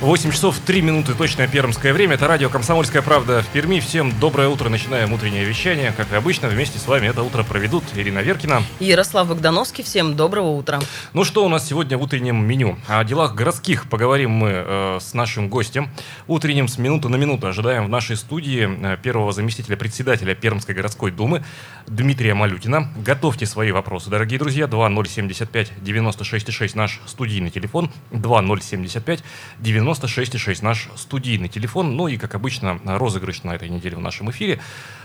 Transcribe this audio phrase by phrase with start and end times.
[0.00, 2.14] 8 часов 3 минуты точное пермское время.
[2.14, 3.80] Это радио «Комсомольская правда» в Перми.
[3.80, 4.70] Всем доброе утро.
[4.70, 5.92] Начинаем утреннее вещание.
[5.94, 8.62] Как и обычно, вместе с вами это утро проведут Ирина Веркина.
[8.78, 9.84] И Ярослав Богдановский.
[9.84, 10.80] Всем доброго утра.
[11.12, 12.78] Ну что у нас сегодня в утреннем меню?
[12.88, 15.90] О делах городских поговорим мы э, с нашим гостем.
[16.26, 21.10] Утренним с минуты на минуту ожидаем в нашей студии э, первого заместителя председателя Пермской городской
[21.10, 21.44] думы
[21.86, 22.88] Дмитрия Малютина.
[23.04, 24.66] Готовьте свои вопросы, дорогие друзья.
[24.66, 27.90] 2075 96,6 наш студийный телефон.
[28.12, 29.22] 2075
[29.58, 31.96] 90 96,6 наш студийный телефон.
[31.96, 34.60] Ну и, как обычно, розыгрыш на этой неделе в нашем эфире.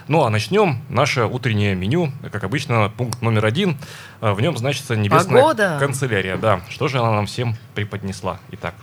[0.08, 2.12] Ну а начнем наше утреннее меню.
[2.32, 3.78] Как обычно, пункт номер один.
[4.22, 5.78] В нем значится небесная Погода.
[5.80, 6.38] канцелярия.
[6.38, 8.40] Да, что же она нам всем преподнесла?
[8.52, 8.76] Итак.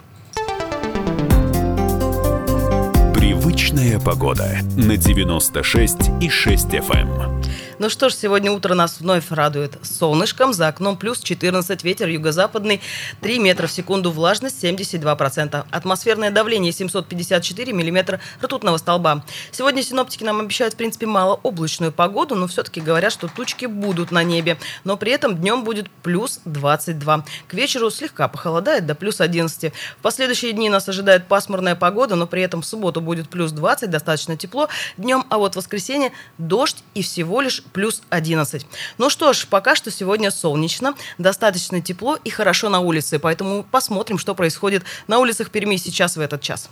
[3.14, 7.44] Привычная погода на 96 и 6 FM.
[7.82, 10.52] Ну что ж, сегодня утро нас вновь радует солнышком.
[10.52, 12.80] За окном плюс 14, ветер юго-западный
[13.22, 15.66] 3 метра в секунду, влажность 72%.
[15.68, 19.24] Атмосферное давление 754 миллиметра ртутного столба.
[19.50, 24.22] Сегодня синоптики нам обещают, в принципе, малооблачную погоду, но все-таки говорят, что тучки будут на
[24.22, 24.58] небе.
[24.84, 27.24] Но при этом днем будет плюс 22.
[27.48, 29.72] К вечеру слегка похолодает до плюс 11.
[29.98, 33.90] В последующие дни нас ожидает пасмурная погода, но при этом в субботу будет плюс 20,
[33.90, 38.66] достаточно тепло днем, а вот в воскресенье дождь и всего лишь плюс 11.
[38.98, 44.18] Ну что ж, пока что сегодня солнечно, достаточно тепло и хорошо на улице, поэтому посмотрим,
[44.18, 46.68] что происходит на улицах Перми сейчас в этот час.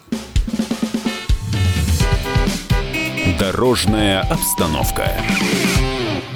[3.38, 5.10] Дорожная обстановка.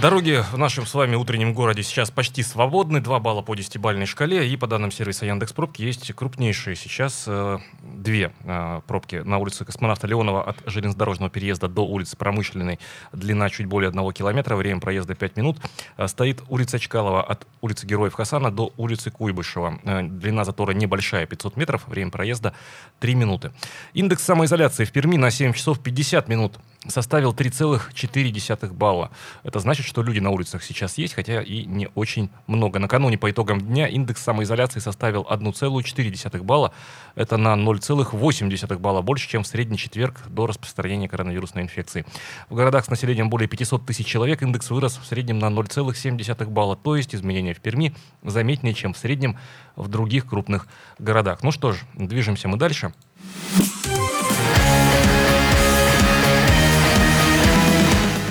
[0.02, 3.00] Дороги в нашем с вами утреннем городе сейчас почти свободны.
[3.00, 4.46] 2 балла по 10-бальной шкале.
[4.48, 9.64] И по данным сервиса Яндекс Пробки есть крупнейшие сейчас э, две э, пробки на улице
[9.64, 12.80] Космонавта Леонова от железнодорожного переезда до улицы Промышленной.
[13.12, 15.58] Длина чуть более одного километра, время проезда 5 минут.
[15.96, 19.78] Э, стоит улица Чкалова от улицы Героев Хасана до улицы Куйбышева.
[19.84, 22.52] Э, длина затора небольшая, 500 метров, время проезда
[22.98, 23.52] 3 минуты.
[23.94, 26.58] Индекс самоизоляции в Перми на 7 часов 50 минут
[26.88, 29.10] составил 3,4 балла.
[29.42, 32.78] Это значит, что люди на улицах сейчас есть, хотя и не очень много.
[32.78, 36.72] Накануне по итогам дня индекс самоизоляции составил 1,4 балла.
[37.14, 42.04] Это на 0,8 балла больше, чем в средний четверг до распространения коронавирусной инфекции.
[42.48, 46.76] В городах с населением более 500 тысяч человек индекс вырос в среднем на 0,7 балла,
[46.76, 49.38] то есть изменения в Перми заметнее, чем в среднем
[49.76, 50.66] в других крупных
[50.98, 51.42] городах.
[51.42, 52.92] Ну что ж, движемся мы дальше.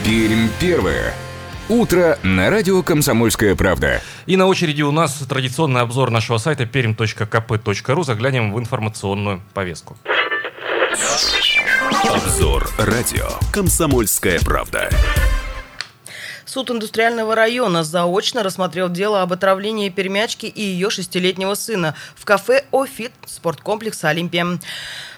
[0.03, 1.13] Пермь первая.
[1.69, 4.01] Утро на радио «Комсомольская правда».
[4.25, 8.03] И на очереди у нас традиционный обзор нашего сайта perm.kp.ru.
[8.03, 9.97] Заглянем в информационную повестку.
[12.03, 14.89] Обзор радио «Комсомольская правда».
[16.45, 22.65] Суд индустриального района заочно рассмотрел дело об отравлении пермячки и ее шестилетнего сына в кафе
[22.71, 24.59] «Офит» спорткомплекса «Олимпия».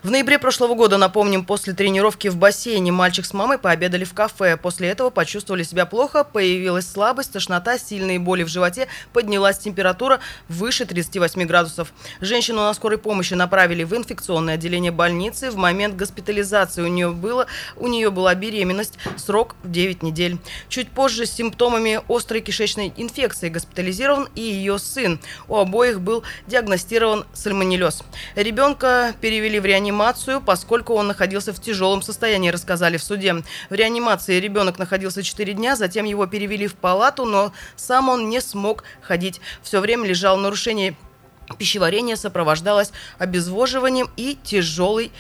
[0.06, 4.56] В ноябре прошлого года, напомним, после тренировки в бассейне мальчик с мамой пообедали в кафе.
[4.56, 10.86] После этого почувствовали себя плохо, появилась слабость, тошнота, сильные боли в животе, поднялась температура выше
[10.86, 11.92] 38 градусов.
[12.22, 15.50] Женщину на скорой помощи направили в инфекционное отделение больницы.
[15.50, 20.38] В момент госпитализации у нее, было, у нее была беременность, срок в 9 недель.
[20.70, 25.20] Чуть позже с симптомами острой кишечной инфекции госпитализирован и ее сын.
[25.48, 28.04] У обоих был диагностирован сальмонеллез.
[28.36, 33.36] Ребенка перевели в реанимацию реанимацию, поскольку он находился в тяжелом состоянии, рассказали в суде.
[33.70, 38.42] В реанимации ребенок находился 4 дня, затем его перевели в палату, но сам он не
[38.42, 39.40] смог ходить.
[39.64, 40.98] Все время лежал в нарушении
[41.58, 45.12] пищеварения, сопровождалось обезвоживанием и тяжелой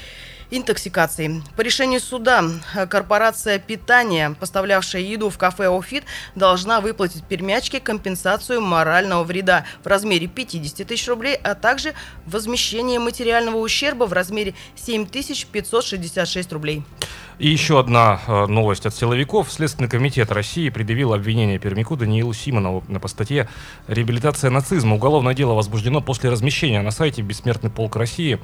[0.51, 1.41] интоксикации.
[1.55, 2.43] По решению суда
[2.89, 6.03] корпорация питания, поставлявшая еду в кафе «Офит»,
[6.35, 11.93] должна выплатить пермячке компенсацию морального вреда в размере 50 тысяч рублей, а также
[12.25, 16.83] возмещение материального ущерба в размере 7566 рублей.
[17.37, 19.51] И еще одна э, новость от силовиков.
[19.51, 23.49] Следственный комитет России предъявил обвинение пермяку Даниилу Симонову по статье
[23.87, 24.95] «Реабилитация нацизма».
[24.95, 28.39] Уголовное дело возбуждено после размещения на сайте «Бессмертный полк России»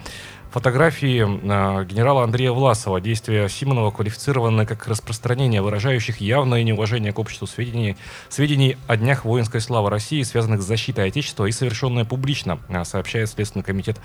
[0.52, 3.00] фотографии э, генерала Андрея Власова.
[3.00, 7.96] Действия Симонова квалифицированы как распространение выражающих явное неуважение к обществу сведений,
[8.30, 13.30] сведений о днях воинской славы России, связанных с защитой Отечества и совершенное публично, э, сообщает
[13.30, 13.98] Следственный комитет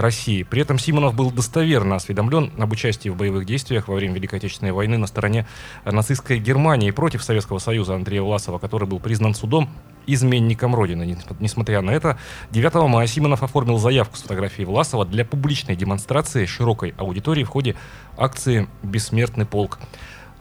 [0.00, 0.44] России.
[0.44, 4.72] При этом Симонов был достоверно осведомлен об участии в боевых действиях во время Великой Отечественной
[4.72, 5.46] войны на стороне
[5.84, 9.68] нацистской Германии против Советского Союза Андрея Власова, который был признан судом
[10.06, 11.18] изменником Родины.
[11.40, 12.16] Несмотря на это,
[12.50, 17.76] 9 мая Симонов оформил заявку с фотографией Власова для публичной демонстрации широкой аудитории в ходе
[18.16, 19.78] акции «Бессмертный полк».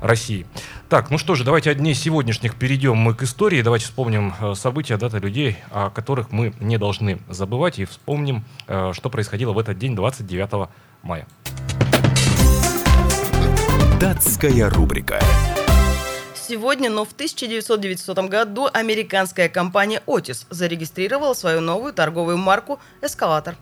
[0.02, 0.46] России.
[0.90, 3.62] Так, ну что же, давайте от дней сегодняшних перейдем мы к истории.
[3.62, 8.92] Давайте вспомним э, события, даты людей, о которых мы не должны забывать, и вспомним, э,
[8.94, 10.70] что происходило в этот день, 29
[11.04, 11.28] мая.
[14.00, 15.20] Датская рубрика.
[16.48, 23.58] Сегодня, но в 1990 году американская компания Otis зарегистрировала свою новую торговую марку «Эскалатор».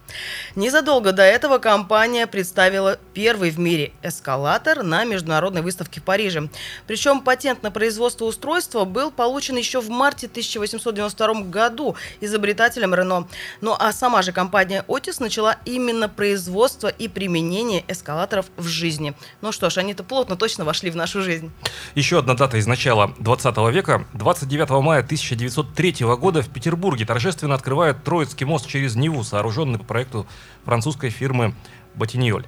[0.56, 6.48] Незадолго до этого компания представила первый в мире эскалатор на международной выставке в Париже.
[6.86, 13.28] Причем патент на производство устройства был получен еще в марте 1892 году изобретателем Рено.
[13.62, 19.16] Ну а сама же компания Otis начала именно производство и применение эскалаторов в жизни.
[19.42, 21.52] Ну что ж, они-то плотно точно вошли в нашу жизнь.
[21.96, 28.04] Еще одна дата из начала 20 века, 29 мая 1903 года в Петербурге торжественно открывают
[28.04, 30.28] Троицкий мост через Неву, сооруженный по проекту
[30.66, 31.56] французской фирмы
[31.94, 32.46] Ботиньоль.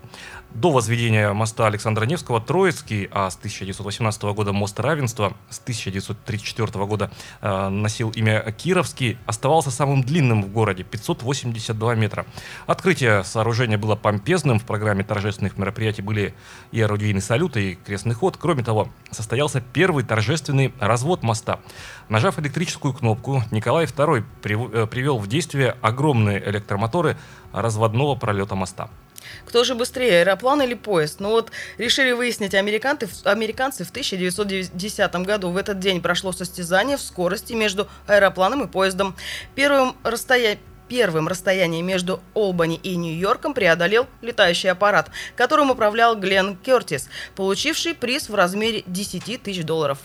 [0.54, 7.12] До возведения моста Александра Невского Троицкий, а с 1918 года мост Равенства, с 1934 года
[7.42, 12.26] э, носил имя Кировский, оставался самым длинным в городе– 582 метра.
[12.66, 16.34] Открытие сооружения было помпезным, в программе торжественных мероприятий были
[16.72, 18.38] и орудийный салют, и крестный ход.
[18.38, 21.60] Кроме того, состоялся первый торжественный развод моста.
[22.10, 27.18] Нажав электрическую кнопку, Николай II э, привел в действие огромные электромоторы
[27.52, 28.90] разводного пролета моста.
[29.46, 31.20] Кто же быстрее, аэроплан или поезд?
[31.20, 35.50] Ну вот решили выяснить американцы, американцы в 1910 году.
[35.50, 39.16] В этот день прошло состязание в скорости между аэропланом и поездом.
[39.56, 40.60] Первым расстоянием
[40.90, 48.30] Первым расстояние между Олбани и Нью-Йорком преодолел летающий аппарат, которым управлял Глен Кертис, получивший приз
[48.30, 50.00] в размере 10 тысяч долларов.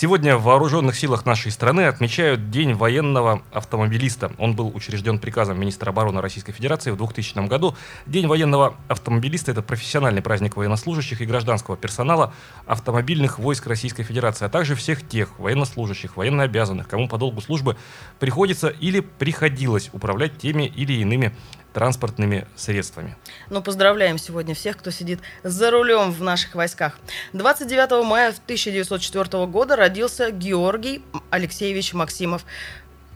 [0.00, 4.32] Сегодня в вооруженных силах нашей страны отмечают День военного автомобилиста.
[4.38, 7.76] Он был учрежден приказом министра обороны Российской Федерации в 2000 году.
[8.06, 12.32] День военного автомобилиста– это профессиональный праздник военнослужащих и гражданского персонала
[12.64, 17.76] автомобильных войск Российской Федерации, а также всех тех военнослужащих, военнообязанных, кому по долгу службы
[18.18, 21.36] приходится или приходилось управлять теми или иными
[21.72, 23.16] транспортными средствами.
[23.48, 26.98] Ну, поздравляем сегодня всех, кто сидит за рулем в наших войсках.
[27.32, 32.44] 29 мая 1904 года родился Георгий Алексеевич Максимов.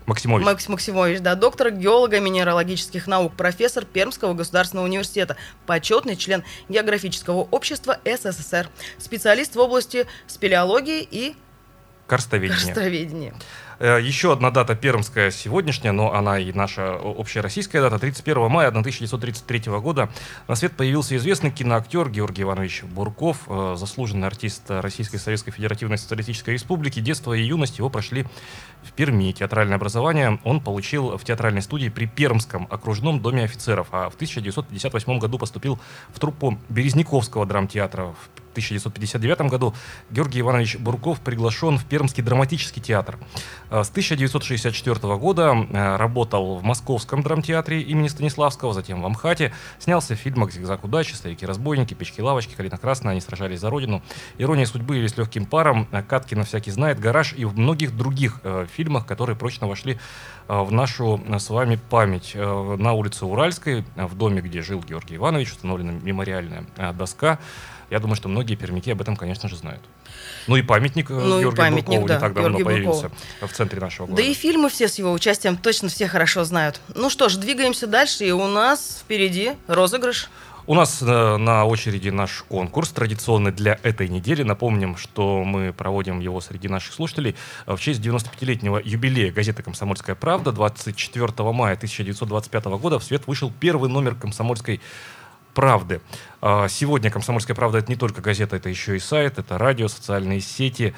[0.07, 0.45] Максимович.
[0.45, 5.37] Макс Максимович, да, доктор геолога минералогических наук, профессор Пермского государственного университета,
[5.67, 8.69] почетный член географического общества СССР,
[8.99, 11.37] специалист в области спелеологии и
[12.07, 12.67] Карстоведение.
[12.67, 13.35] Карстоведение.
[13.79, 17.99] Э, еще одна дата пермская сегодняшняя, но она и наша общая российская дата.
[17.99, 20.09] 31 мая 1933 года
[20.49, 26.55] на свет появился известный киноактер Георгий Иванович Бурков, э, заслуженный артист Российской Советской Федеративной Социалистической
[26.55, 27.01] Республики.
[27.01, 28.27] Детство и юность его прошли
[28.83, 29.33] в Перми.
[29.33, 35.19] Театральное образование он получил в театральной студии при Пермском окружном доме офицеров, а в 1958
[35.19, 35.81] году поступил
[36.13, 38.05] в труппу Березниковского драмтеатра.
[38.05, 39.75] В 1959 году
[40.11, 43.19] Георгий Иванович Бурков приглашен в Пермский драматический театр.
[43.71, 49.53] Э, с 1964 года э, работал в Московском драмтеатре имени Станиславского, затем в Амхате.
[49.79, 54.03] Снялся в фильмах «Зигзаг удачи», «Старики-разбойники», «Печки-лавочки», «Калина красная», «Они сражались за родину»,
[54.39, 58.41] «Ирония судьбы» или «С легким паром», э, «Каткина всякий знает», «Гараж» и в многих других
[58.73, 59.99] фильмах, которые прочно вошли
[60.49, 62.35] в нашу с вами память.
[62.35, 67.39] На улице Уральской, в доме, где жил Георгий Иванович, установлена мемориальная доска.
[67.91, 69.83] Я думаю, что многие пермяки об этом, конечно же, знают.
[70.47, 73.49] Ну и памятник э, ну, Георгию памятник, Буркову да, не так давно Георгию появился Буркову.
[73.49, 74.23] в центре нашего города.
[74.23, 76.81] Да и фильмы все с его участием точно все хорошо знают.
[76.95, 80.29] Ну что ж, двигаемся дальше, и у нас впереди розыгрыш.
[80.67, 84.43] У нас э, на очереди наш конкурс, традиционный для этой недели.
[84.43, 87.37] Напомним, что мы проводим его среди наших слушателей
[87.67, 90.53] в честь 95-летнего юбилея газеты «Комсомольская правда».
[90.53, 94.81] 24 мая 1925 года в свет вышел первый номер «Комсомольской
[95.55, 96.01] правды.
[96.43, 100.41] А, сегодня «Комсомольская правда»— это не только газета, это еще и сайт, это радио, социальные
[100.41, 100.95] сети.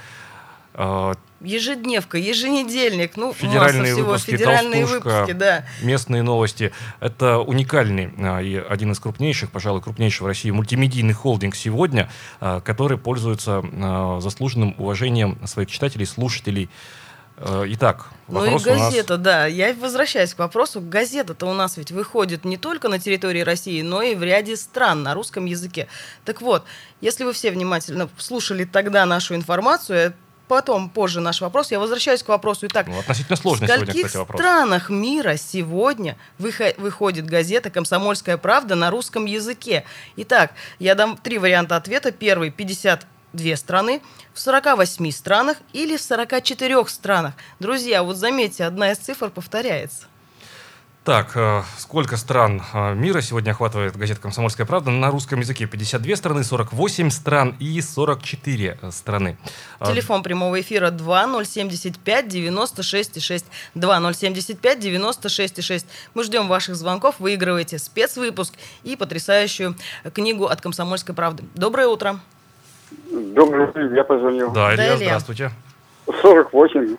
[0.75, 5.67] А, Ежедневка, еженедельник, ну, федеральные всего, выпуски, федеральные толстушка, выпуски, да.
[5.83, 6.73] местные новости.
[6.99, 12.11] Это уникальный а, и один из крупнейших, пожалуй, крупнейший в России мультимедийный холдинг сегодня,
[12.41, 13.63] который пользуется
[14.21, 16.71] заслуженным уважением своих читателей, слушателей.
[17.39, 19.23] Э, итак, вопрос Ну и газета, нас...
[19.23, 19.47] да.
[19.47, 20.81] Я возвращаюсь к вопросу.
[20.81, 25.03] Газета-то у нас ведь выходит не только на территории России, но и в ряде стран
[25.03, 25.89] на русском языке.
[26.25, 26.65] Так вот,
[27.01, 30.13] если вы все внимательно слушали тогда нашу информацию, э,
[30.49, 32.69] потом, позже наш вопрос, я возвращаюсь к вопросу.
[32.69, 38.77] Итак, ну, относительно сложный в скольких сегодня, кстати, странах мира сегодня выходит газета «Комсомольская правда»
[38.77, 39.85] на русском языке?
[40.17, 42.13] Итак, я дам три варианта ответа.
[42.13, 44.03] Первый– 50 42 страны,
[44.33, 47.35] в 48 странах или в 44 странах.
[47.61, 50.07] Друзья, вот заметьте, одна из цифр повторяется.
[51.05, 54.91] Так, э, сколько стран э, мира сегодня охватывает газета «Комсомольская правда»?
[54.91, 59.37] На русском языке 52 страны, 48 стран и 44 э, страны.
[59.87, 63.45] Телефон прямого эфира 2075 96 6.
[63.77, 65.87] 2075 96 6.
[66.15, 69.77] Мы ждем ваших звонков, выигрываете спецвыпуск и потрясающую
[70.13, 71.45] книгу от «Комсомольской правды».
[71.55, 72.19] Доброе утро.
[73.11, 74.53] Добрый день, я позвонил.
[74.53, 75.07] Да, Илья, Илья.
[75.07, 75.51] здравствуйте.
[76.23, 76.97] 48.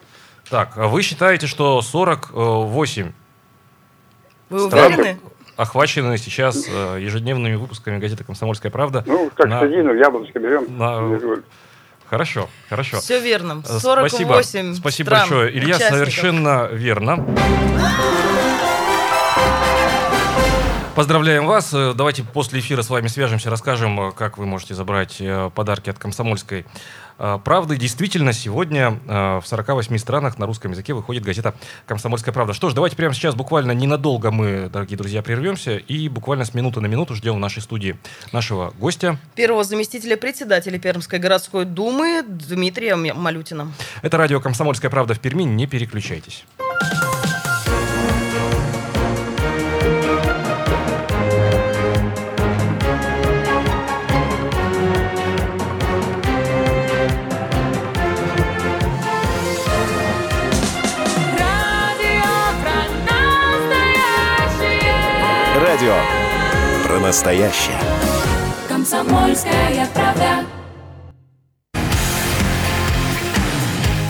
[0.49, 3.11] Так, а вы считаете, что 48
[4.49, 5.19] Вы уверены?
[5.55, 9.03] охвачены сейчас э, ежедневными выпусками газеты «Комсомольская правда»?
[9.07, 10.77] Ну, как На- садину, яблочко берем.
[10.77, 11.41] на-
[12.09, 13.01] Хорошо, хорошо.
[13.01, 13.61] Все верно.
[13.67, 15.51] Э, 48 Спасибо, Спасибо стран, большое.
[15.51, 15.97] Илья, участников.
[15.97, 17.25] совершенно верно.
[20.97, 21.75] Поздравляем вас.
[21.75, 25.91] Э, Давайте после эфира с вами свяжемся, расскажем, э, как вы можете забрать э, подарки
[25.91, 26.65] от «Комсомольской
[27.17, 27.77] правды».
[27.77, 31.55] Действительно, сегодня в 48 странах на русском языке выходит газета
[31.87, 32.53] «Комсомольская правда».
[32.53, 36.79] Что ж, давайте прямо сейчас буквально ненадолго мы, дорогие друзья, прервемся и буквально с минуты
[36.79, 37.97] на минуту ждем в нашей студии
[38.31, 39.17] нашего гостя.
[39.33, 43.71] Первого заместителя председателя Пермской городской думы Дмитрия Малютина.
[44.03, 45.43] Это радио «Комсомольская правда» в Перми.
[45.43, 46.45] Не переключайтесь.
[67.07, 67.79] Настоящее.
[68.67, 70.43] Комсомольская правда.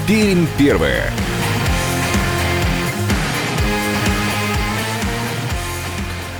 [0.08, 1.12] Пермь первое.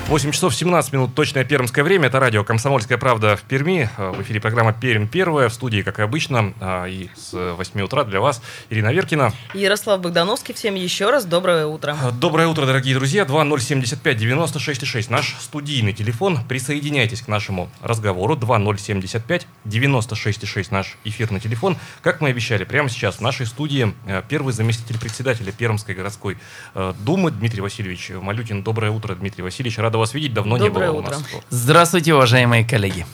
[0.08, 2.08] 8 часов 17 минут, точное пермское время.
[2.08, 3.90] Это радио «Комсомольская правда» в Перми.
[3.98, 5.50] Э, В эфире программа «Пермь первая».
[5.50, 9.34] В студии, как и обычно, а, и с 8 утра для вас Ирина Веркина.
[9.54, 10.54] Ярослав Богдановский.
[10.54, 11.98] Всем еще раз доброе утро.
[12.02, 13.26] Э, Доброе утро, дорогие друзья.
[13.26, 15.10] 2075 96 6.
[15.10, 16.40] Наш студийный телефон.
[16.48, 18.38] Присоединяйтесь к нашему разговору.
[18.38, 20.72] 2075 96 6.
[20.72, 21.76] Наш эфирный телефон.
[22.02, 26.38] Как мы обещали, прямо сейчас в нашей студии э, первый заместитель председателя Пермской городской
[26.74, 28.64] думы Дмитрий Васильевич Малютин.
[28.64, 29.78] Доброе утро, Дмитрий Васильевич.
[29.78, 30.34] Рада вас видеть.
[30.34, 31.18] Давно Доброе не было у нас.
[31.18, 31.42] утро.
[31.50, 33.06] Здравствуйте, уважаемые коллеги.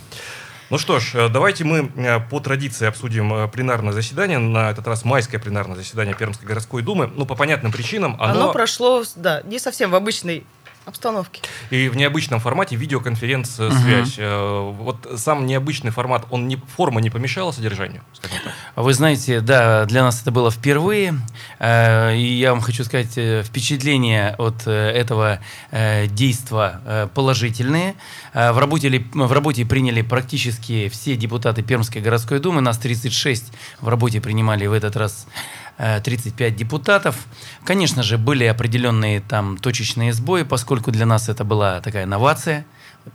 [0.70, 4.40] Ну что ж, э, давайте мы э, по традиции обсудим э, пленарное заседание.
[4.40, 7.12] На этот раз майское пленарное заседание Пермской городской думы.
[7.16, 10.46] Ну, по понятным причинам, Оно, оно, прошло, да, не совсем в обычной
[10.86, 11.42] обстановке.
[11.70, 14.16] и в необычном формате видеоконференц-связь.
[14.18, 18.54] Э, Вот сам необычный формат, он не, форма не помешала содержанию, скажем так.
[18.76, 21.16] Вы знаете, да, для нас это было впервые,
[21.60, 25.40] э, и я вам хочу сказать, э, впечатления от этого
[25.72, 27.96] действа положительные.
[28.34, 34.22] В работе, в работе приняли практически все депутаты Пермской городской думы, нас 36 в работе
[34.22, 35.28] принимали в этот раз
[35.78, 37.28] 35 депутатов.
[37.64, 42.66] Конечно же, были определенные там точечные сбои, поскольку для нас это была такая новация.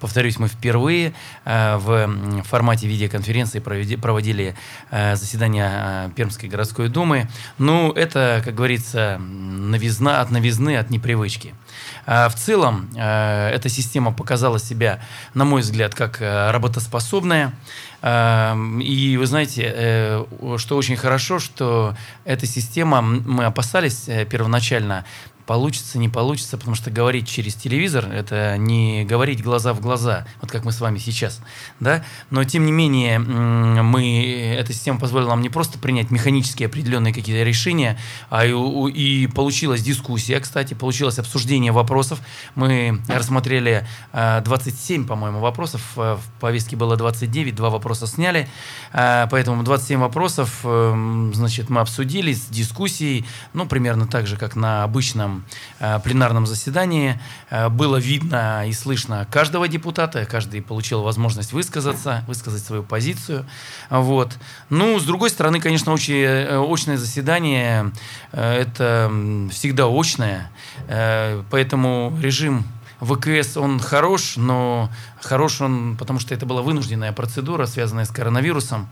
[0.01, 1.15] Повторюсь, мы впервые
[1.47, 4.55] э, в формате видеоконференции проводили
[4.91, 7.27] э, заседание э, Пермской городской думы.
[7.57, 11.55] Ну, это, как говорится, новизна от новизны, от непривычки.
[12.07, 15.01] А В целом, эта система показала себя,
[15.35, 17.53] на мой взгляд, как работоспособная.
[18.03, 20.25] И вы знаете,
[20.57, 25.05] что очень хорошо, что эта система, мы опасались первоначально,
[25.49, 30.51] получится, не получится, потому что говорить через телевизор– это не говорить глаза в глаза, вот
[30.51, 31.41] как мы с вами сейчас,
[31.81, 32.05] да.
[32.29, 37.43] Но тем не менее, мы эта система позволила нам не просто принять механически определенные какие-то
[37.45, 38.53] решения, а и,
[38.91, 42.21] и получилась дискуссия, кстати, получилось обсуждение вопросов.
[42.55, 48.49] Мы рассмотрели э, 27, по-моему, вопросов, э, в повестке было 29, два вопроса сняли,
[48.93, 54.57] Э, поэтому 27 вопросов, э, значит, мы обсудили с дискуссией, ну, примерно так же, как
[54.57, 55.38] на обычном
[55.81, 57.21] э, пленарном заседании.
[57.51, 63.47] Э, Было видно и слышно каждого депутата, каждый получил возможность высказаться, высказать свою позицию.
[63.91, 64.37] Вот.
[64.71, 67.93] Ну, с другой стороны, конечно, э, очное заседание
[68.33, 69.11] э,– это
[69.51, 70.51] всегда очное,
[71.51, 72.65] поэтому режим
[73.01, 74.91] ВКС, он хорош, но
[75.21, 78.89] хорош он, потому что это была вынужденная процедура, связанная с коронавирусом.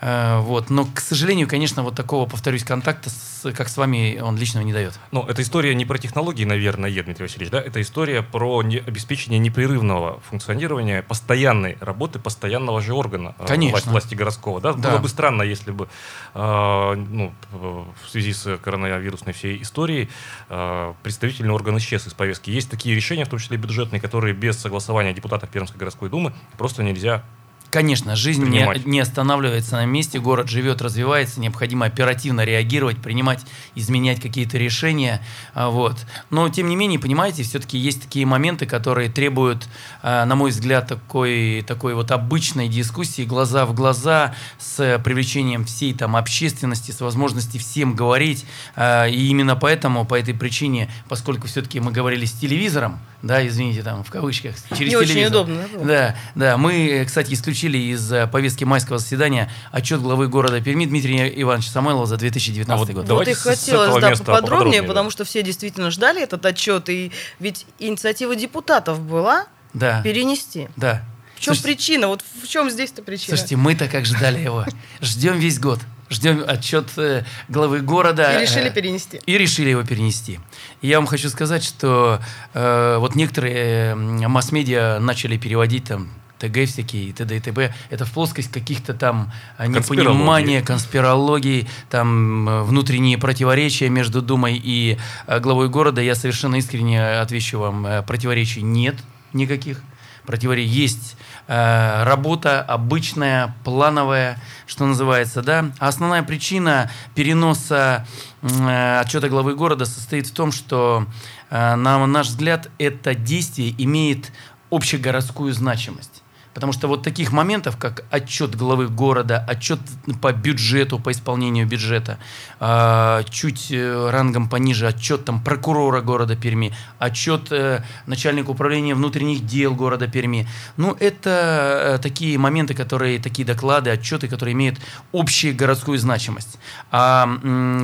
[0.00, 0.70] Э, Вот.
[0.70, 4.72] Но, к сожалению, конечно, вот такого, повторюсь, контакта, с, как с вами, он личного не
[4.72, 4.98] дает.
[5.12, 7.60] Ну, это история не про технологии, наверное, Дмитрий Васильевич, да?
[7.60, 13.72] Это история про не- обеспечение непрерывного функционирования, постоянной работы постоянного же органа э, Конечно.
[13.72, 14.72] власти, власти городского, да?
[14.72, 14.90] Да.
[14.90, 15.88] Было бы странно, если бы
[16.34, 20.08] э, ну, в связи с коронавирусной всей историей
[20.48, 22.50] э, представительный орган исчез из повестки.
[22.50, 26.32] Есть такие решения, в том числе и бюджетные, которые без согласования депутатов Пермской городской думы
[26.56, 27.22] просто нельзя
[27.70, 28.86] Конечно, жизнь не, Принимать.
[28.86, 33.44] не останавливается на месте, город живет, развивается, необходимо оперативно реагировать, принимать,
[33.74, 35.20] изменять какие-то решения.
[35.52, 35.98] а, Вот.
[36.30, 39.68] Но, тем не менее, понимаете, все-таки есть такие моменты, которые требуют,
[40.02, 45.92] а, на мой взгляд, такой, такой вот обычной дискуссии, глаза в глаза, с привлечением всей
[45.92, 48.46] там общественности, с возможностью всем говорить.
[48.76, 53.82] А, И именно поэтому, по этой причине, поскольку все-таки мы говорили с телевизором, да, извините,
[53.82, 55.32] там в кавычках, через Не очень телевизор.
[55.42, 56.16] удобно, да?
[56.34, 56.56] Да.
[56.56, 62.06] Мы, кстати, исключили из э, повестки майского заседания отчет главы города Перми Дмитрия Ивановича Самойлова
[62.06, 63.08] за 2019 А вот год.
[63.08, 64.88] вот и хотелось, да, поподробнее, да.
[64.88, 67.10] потому что все действительно ждали этот отчет, и
[67.40, 70.68] ведь инициатива депутатов была Да, перенести.
[70.76, 71.02] да.
[71.34, 72.08] В чем Слушайте, причина?
[72.08, 73.36] Вот в чем здесь-то причина?
[73.36, 74.64] Слушайте, мы-то как ждали его.
[75.00, 75.80] Ждем весь год.
[76.10, 78.38] Ждем отчет э, главы города.
[78.38, 79.20] и решили э, перенести.
[79.26, 80.40] И решили его перенести.
[80.80, 82.20] И я вам хочу сказать, что
[82.54, 87.36] э, вот некоторые э, масс-медиа начали переводить там ТГ всякие, и т.д.
[87.36, 87.74] и т.б.
[87.90, 94.98] Это в плоскость каких-то там э, непонимания, конспирологии, там э, внутренние противоречия между Думой и
[95.26, 96.00] э, главой города.
[96.00, 98.96] Я совершенно искренне отвечу вам, э, противоречий нет
[99.32, 99.82] никаких.
[100.24, 105.72] Противоречий есть э, работа обычная, плановая, что называется, да.
[105.78, 108.06] Основная причина переноса
[108.42, 111.06] э, отчета главы города состоит в том, что,
[111.50, 114.30] э, на наш взгляд, это действие имеет
[114.70, 116.17] общегородскую значимость.
[116.58, 119.78] Потому что вот таких моментов, как отчет главы города, отчет
[120.20, 122.18] по бюджету, по исполнению бюджета,
[122.58, 129.46] а, чуть э, рангом пониже отчет там, прокурора города Перми, отчет э, начальника управления внутренних
[129.46, 130.48] дел города Перми.
[130.76, 134.80] Ну, это э, такие моменты, которые, такие доклады, отчеты, которые имеют
[135.12, 136.58] общую городскую значимость.
[136.90, 137.24] А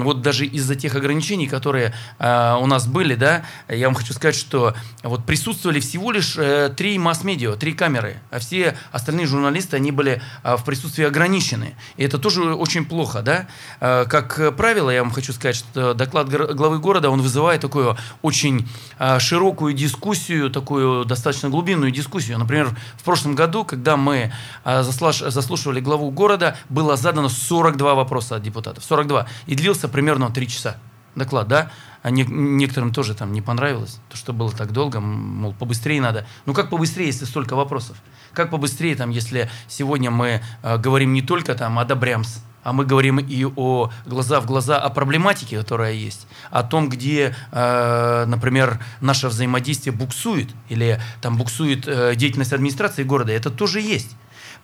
[0.03, 4.35] вот даже из-за тех ограничений, которые а, у нас были, да, я вам хочу сказать,
[4.35, 6.37] что вот присутствовали всего лишь
[6.77, 11.75] три масс-медиа, три камеры, а все остальные журналисты, они были а, в присутствии ограничены.
[11.97, 13.47] И это тоже очень плохо, да.
[13.81, 18.69] А, как правило, я вам хочу сказать, что доклад главы города, он вызывает такую очень
[18.99, 22.39] а, широкую дискуссию, такую достаточно глубинную дискуссию.
[22.39, 24.33] Например, в прошлом году, когда мы
[24.65, 28.85] заслушивали главу города, было задано 42 вопроса от депутатов.
[28.85, 29.27] 42.
[29.47, 30.77] И длился примерно 3 часа
[31.15, 31.71] доклад, да?
[32.03, 36.27] А не- некоторым тоже там не понравилось, то, что было так долго, мол, побыстрее надо.
[36.47, 37.97] Ну как побыстрее, если столько вопросов?
[38.33, 42.85] Как побыстрее, там, если сегодня мы э, говорим не только там о Добрямс, а мы
[42.87, 48.81] говорим и о глаза в глаза о проблематике, которая есть, о том, где, э, например,
[49.01, 54.17] наше взаимодействие буксует или там буксует э, деятельность администрации города, это тоже есть.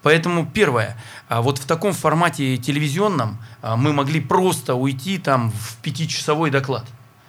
[0.02, 0.96] Поэтому первое,
[1.28, 6.86] а вот в таком формате телевизионном а, мы могли просто уйти там в пятичасовой доклад,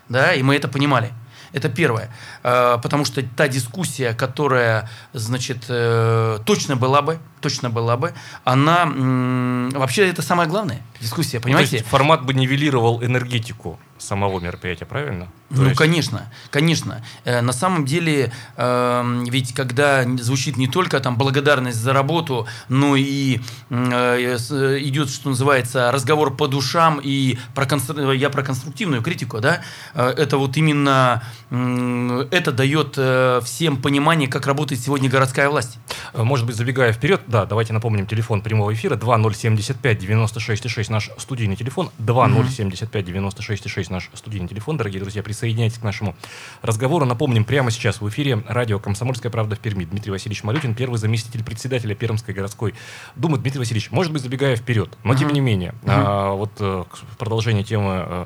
[0.08, 1.12] да, и мы это понимали.
[1.54, 2.10] Это первое,
[2.44, 8.84] А, потому что та дискуссия, которая, значит, э, точно была бы, точно была бы, она
[8.84, 11.78] м, вообще это самое главное дискуссия, То понимаете?
[11.78, 15.26] есть формат бы нивелировал энергетику самого мероприятия, правильно?
[15.50, 17.04] То Ну, есть- конечно, конечно.
[17.26, 22.96] Э, на самом деле, эм, ведь когда звучит не только там благодарность за работу, но
[22.96, 29.02] и э, э, идет, что называется, разговор по душам, и про констр- я про конструктивную
[29.04, 29.62] критику, да,
[29.94, 35.78] э, это вот именно м, это дает э, всем понимание, как работает сегодня городская власть.
[36.14, 41.56] Э, Может быть, забегая вперед, да, давайте напомним телефон прямого эфира 2075 96 наш студийный
[41.56, 46.14] телефон, 2075 96 наш студийный телефон, дорогие друзья, присоединяйтесь к нашему
[46.62, 47.06] разговору.
[47.06, 49.86] Напомним, прямо сейчас в эфире радио «Комсомольская правда» в Перми.
[49.86, 52.76] Дмитрий Васильевич Малютин, первый заместитель председателя Пермской городской
[53.16, 53.38] думы.
[53.38, 56.84] Дмитрий Васильевич, может быть, забегая вперед, но тем не менее, а, вот э,
[57.18, 58.26] продолжение темы, э,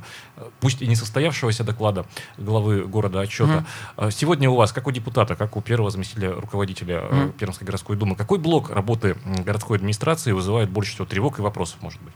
[0.60, 2.08] пусть и не состоявшегося доклада
[2.40, 3.66] главы города отчета,
[3.98, 7.04] э, сегодня у вас, как у депутата, как у первого заместителя руководителя.
[7.38, 11.78] Пермской городской думы, какой блок работы м, городской администрации вызывает больше всего тревог и вопросов,
[11.82, 12.14] может быть?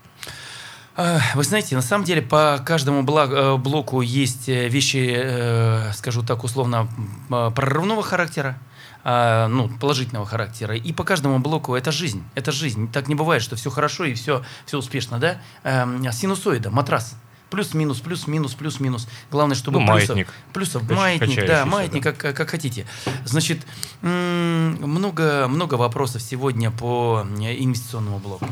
[0.95, 6.23] А, Вы знаете, на самом деле по каждому э, блоку есть э, вещи, э, скажу
[6.23, 6.89] так условно,
[7.29, 8.59] э, прорывного характера,
[9.03, 10.75] а, ну, положительного характера.
[10.75, 12.23] И по каждому блоку это жизнь.
[12.35, 12.91] Это жизнь.
[12.91, 15.37] Так не бывает, что все хорошо и все, все успешно, да?
[15.63, 17.15] Эм, Синусоида, матрас.
[17.49, 19.07] Плюс-минус, плюс-минус, плюс-минус.
[19.31, 20.33] Главное, чтобы Ну, плюсов- маятник.
[20.53, 22.11] Плюсов, Кач- маятник, да, маятник, да.
[22.13, 22.85] как, как хотите.
[23.25, 23.65] Значит,
[24.01, 28.47] много, много вопросов сегодня по инвестиционному блоку.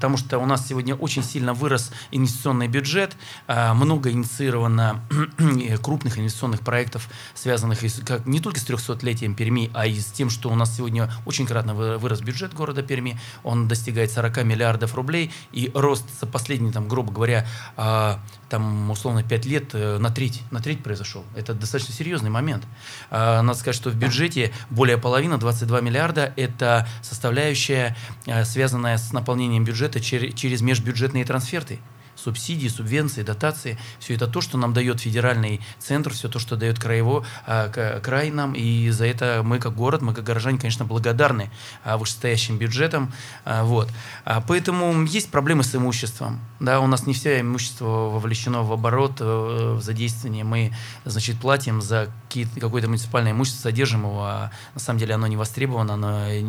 [0.00, 5.04] Потому что у нас сегодня очень сильно вырос инвестиционный бюджет, а, много инициировано
[5.82, 10.48] крупных инвестиционных проектов, связанных как, не только с 300-летием Перми, а и с тем, что
[10.48, 15.30] у нас сегодня очень кратно вы- вырос бюджет города Перми, он достигает 40 миллиардов рублей,
[15.52, 20.42] и рост за последние, там, грубо говоря, а, там, условно, 5 лет э, на треть,
[20.50, 21.24] на треть произошел.
[21.36, 22.64] Это достаточно серьезный момент.
[23.10, 29.64] Надо сказать, что в бюджете более половины, 22 миллиарда, это составляющая, э, связанная с наполнением
[29.64, 31.78] бюджета чер- через межбюджетные трансферты
[32.20, 33.78] субсидии, субвенции, дотации.
[33.98, 38.30] Все это то, что нам дает федеральный центр, все то, что дает краево, а, край
[38.30, 38.54] нам.
[38.54, 41.50] И за это мы, как город, мы, как горожане, конечно, благодарны
[41.84, 43.12] а, вышестоящим бюджетам.
[43.44, 43.88] А, Вот.
[44.46, 46.40] Поэтому есть проблемы с имуществом.
[46.60, 50.44] Да, у нас не все имущество вовлечено в оборот, э, в задействование.
[50.44, 52.10] Мы, значит, платим за
[52.60, 56.42] какое-то муниципальное имущество, содержим его, а на самом деле оно не востребовано, оно и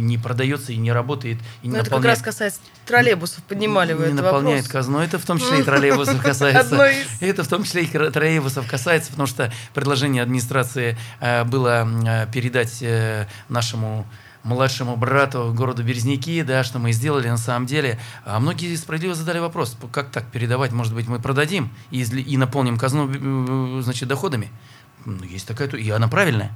[0.00, 3.92] не продается, и не работает, и не Ну, это как наполняет раз касается троллейбусов, поднимали
[3.92, 4.72] вы не этот наполняет вопрос.
[4.72, 4.98] казну.
[4.98, 6.86] Это в том числе и троллейбусов касается.
[6.86, 7.06] Из.
[7.20, 12.82] Это в том числе и троллейбусов касается, потому что предложение администрации э, было э, передать
[12.82, 14.06] э, нашему
[14.42, 17.98] младшему брату городу Березники, да, что мы сделали на самом деле.
[18.24, 22.76] А многие справедливо задали вопрос, как так передавать, может быть, мы продадим и, и наполним
[22.76, 24.50] казну, значит, доходами.
[25.04, 26.52] Ну, есть такая, и она правильная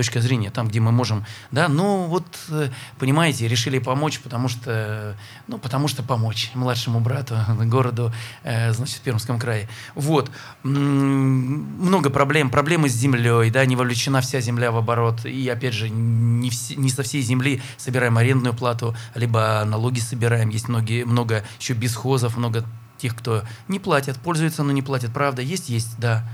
[0.00, 5.14] точка зрения, там, где мы можем, да, ну вот, э, понимаете, решили помочь, потому что,
[5.46, 7.36] ну, потому что помочь младшему брату,
[7.66, 8.10] городу,
[8.42, 9.68] э, значит, в Пермском крае.
[9.94, 10.30] Вот.
[10.62, 15.90] Много проблем, проблемы с землей, да, не вовлечена вся земля в оборот, и, опять же,
[15.90, 21.44] не, все- не со всей земли собираем арендную плату, либо налоги собираем, есть многие, много
[21.58, 22.64] еще бесхозов, много
[22.96, 26.24] тех, кто не платят, пользуются, но не платят, правда, есть, есть, да.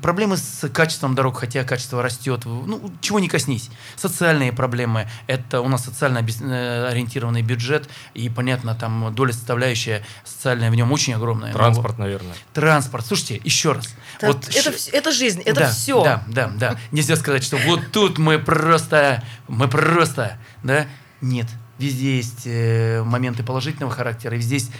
[0.00, 2.46] Проблемы с качеством дорог, хотя качество растет.
[2.46, 3.70] Ну, чего не коснись.
[3.96, 5.08] Социальные проблемы.
[5.26, 10.90] Это у нас социально э, ориентированный бюджет, и, понятно, там доля составляющая социальная в нем
[10.90, 11.52] очень огромная.
[11.52, 12.32] Но- Транспорт, наверное.
[12.54, 13.04] Транспорт.
[13.06, 13.94] Слушайте, еще раз.
[14.18, 16.02] Это, Вот это, ш- это жизнь, это да, все.
[16.02, 16.76] Да, да, да.
[16.90, 20.86] Нельзя сказать, что вот тут мы просто, мы просто, да?
[21.20, 21.46] Нет.
[21.78, 24.72] Везде есть э, моменты положительного характера, и везде есть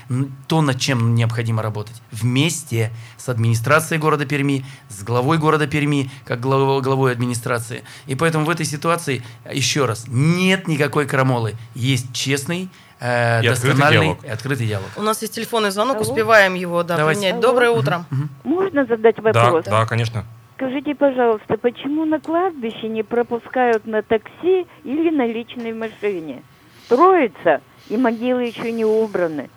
[0.49, 2.03] то, над чем необходимо работать.
[2.11, 7.85] Вместе с администрацией города Перми, с главой города Перми, как глав- главой администрации.
[8.07, 11.55] И поэтому в этой ситуации, еще раз, нет никакой крамолы.
[11.75, 12.69] Есть честный,
[13.01, 14.25] э, И открытый диалог.
[14.25, 14.89] и открытый диалог.
[14.97, 16.05] У нас есть телефонный звонок, Алло.
[16.11, 17.21] успеваем его да, Давайте.
[17.21, 17.35] принять.
[17.35, 17.43] Алло.
[17.53, 18.05] Доброе утро.
[18.43, 19.65] Можно задать Да, вопрос?
[19.67, 20.25] да, конечно.
[20.57, 26.43] Скажите, пожалуйста, почему на кладбище не пропускают на такси или на личной машине?
[26.93, 29.51] Строится, и могилы еще не убраны.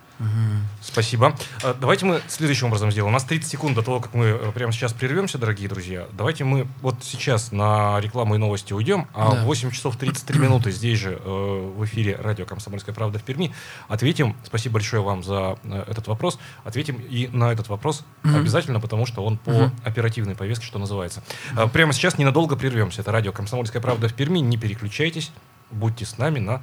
[0.82, 1.34] Спасибо.
[1.63, 3.12] Э, Давайте мы следующим образом сделаем.
[3.12, 6.08] У нас 30 секунд до того, как мы э, прямо сейчас прервемся, дорогие друзья.
[6.12, 9.41] Давайте мы вот сейчас на рекламу и новости уйдем, а Да.
[9.41, 13.54] в 8 часов 33 минуты здесь же э, в эфире радио «Комсомольская правда» в Перми
[13.88, 14.36] ответим.
[14.44, 16.38] Спасибо большое вам за э, этот вопрос.
[16.65, 18.36] Ответим и на этот вопрос Мгм.
[18.41, 19.72] обязательно, потому что он по Мгм.
[19.86, 21.24] оперативной повестке, что называется.
[21.58, 23.02] Э, Прямо сейчас ненадолго прервемся.
[23.02, 24.39] Это радио «Комсомольская правда» в Перми.
[24.39, 25.32] Не переключайтесь.
[25.72, 26.62] Будьте с нами на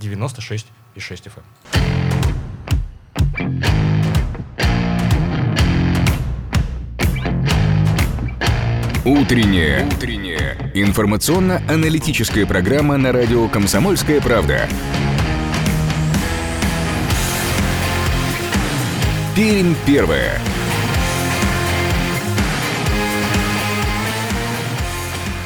[0.00, 1.42] 96,6 FM.
[9.04, 9.86] Утренняя.
[9.86, 10.70] Утренняя.
[10.72, 14.66] Информационно-аналитическая программа на радио «Комсомольская правда».
[19.36, 20.40] Пермь первая.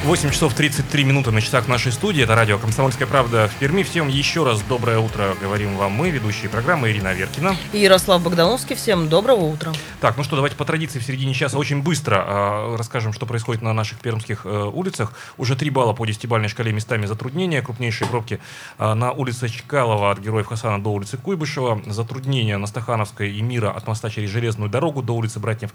[0.09, 2.23] 8 часов 33 минуты на часах нашей студии.
[2.23, 3.83] Это радио «Комсомольская правда» в Перми.
[3.83, 7.55] Всем еще раз доброе утро, говорим вам мы, ведущие программы Ирина Веркина.
[7.75, 9.71] И Ярослав Богдановский, всем доброго утра.
[10.01, 13.61] Так, ну что, давайте по традиции в середине часа очень быстро а, расскажем, что происходит
[13.61, 15.13] на наших пермских э, улицах.
[15.37, 17.61] Уже 3 балла по десятибалльной шкале местами затруднения.
[17.61, 18.41] Крупнейшие пробки
[18.79, 21.83] а, на улице Чкалова от Героев Хасана до улицы Куйбышева.
[21.85, 25.75] Затруднения на Стахановской и Мира от моста через Железную дорогу до улицы Братьев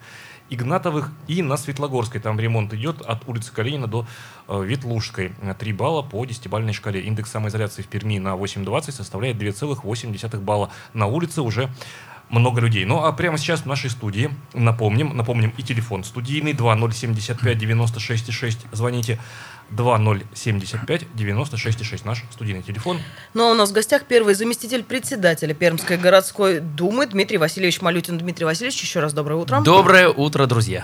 [0.54, 1.12] Игнатовых.
[1.28, 4.06] И на Светлогорской, там ремонт идет от улицы Калинина до
[4.48, 5.34] э, Ветлужской.
[5.58, 7.02] 3 балла по десятибалльной шкале.
[7.02, 10.70] Индекс самоизоляции в Перми на 8,20 составляет 2,8 балла.
[10.94, 11.70] На улице уже
[12.30, 12.86] много людей.
[12.86, 18.66] Ну а прямо сейчас в нашей студии, напомним, напомним и телефон студийный 2075 96 6.
[18.72, 19.20] Звоните
[19.70, 22.06] 2075 96 6.
[22.06, 23.00] Наш студийный телефон.
[23.34, 28.18] Ну а у нас в гостях первый заместитель председателя Пермской городской думы Дмитрий Васильевич Малютин.
[28.18, 29.62] Дмитрий Васильевич, еще раз доброе утро.
[29.62, 30.84] Доброе утро, друзья.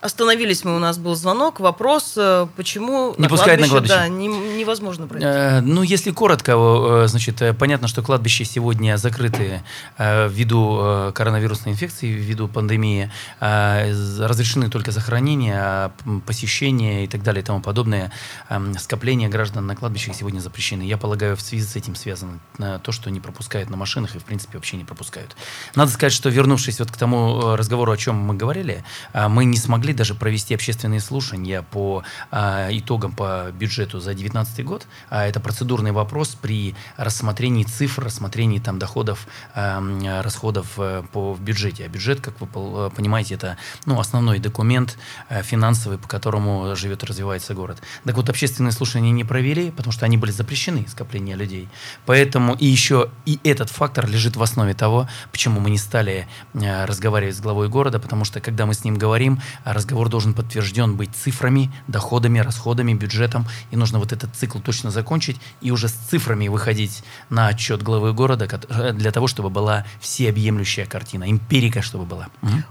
[0.00, 3.94] Остановились мы, у нас был звонок, вопрос, э, почему Не пускают на кладбище.
[3.94, 5.26] Да, не- невозможно пройти.
[5.26, 9.62] Э, Ну, если коротко, э, значит, э, понятно, что кладбища сегодня закрыты
[9.98, 13.10] э, ввиду э, коронавирусной инфекции, ввиду пандемии.
[13.40, 15.92] Э, Разрешены только захоронения, а,
[16.26, 18.10] посещения и так далее и тому подобное.
[18.48, 20.82] Эм, Скопления граждан на кладбищах сегодня запрещены.
[20.82, 24.18] Я полагаю, в связи с этим связано э, то, что не пропускают на машинах и,
[24.18, 25.36] в принципе, вообще не пропускают.
[25.74, 28.82] Надо сказать, что вернувшись вот к тому э, разговору, о чем мы говорили,
[29.12, 34.86] мы не смогли даже провести общественные слушания по а, итогам по бюджету за 2019 год.
[35.08, 41.32] А это процедурный вопрос при рассмотрении цифр, рассмотрении там доходов, эм, э, расходов э, по
[41.32, 41.84] в бюджете.
[41.84, 44.98] А бюджет, как вы э, понимаете, это ну, основной документ
[45.28, 47.78] э, финансовый, по которому живет и развивается город.
[48.04, 51.68] Так вот, общественные слушания не провели, потому что они были запрещены, скопление людей.
[52.06, 56.84] Поэтому и еще и этот фактор лежит в основе того, почему мы не стали э,
[56.84, 59.40] разговаривать с главой города, потому что когда мы с ним говорим,
[59.80, 65.40] разговор должен подтвержден быть цифрами, доходами, расходами, бюджетом, и нужно вот этот цикл точно закончить
[65.62, 70.86] и уже с цифрами выходить на отчет главы города э, для того, чтобы была всеобъемлющая
[70.86, 72.28] картина, эмпирика, чтобы была.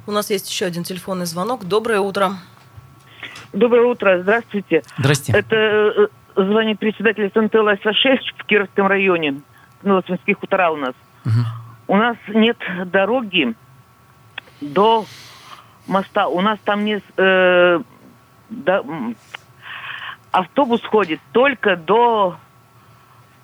[0.07, 1.65] У нас есть еще один телефонный звонок.
[1.65, 2.33] Доброе утро.
[3.53, 4.83] Доброе утро, здравствуйте.
[4.99, 5.33] Здрасте.
[5.33, 9.41] Это э, звонит председатель СНТ Лайса-6 в Кировском районе.
[9.81, 10.93] Новосвинских хутора у нас.
[11.25, 11.45] Мгм.
[11.87, 13.55] У нас нет дороги
[14.61, 15.05] до
[15.89, 16.27] моста.
[16.27, 17.01] У нас там не...
[17.17, 17.79] э,
[18.67, 19.15] м,
[20.31, 22.37] автобус ходит только до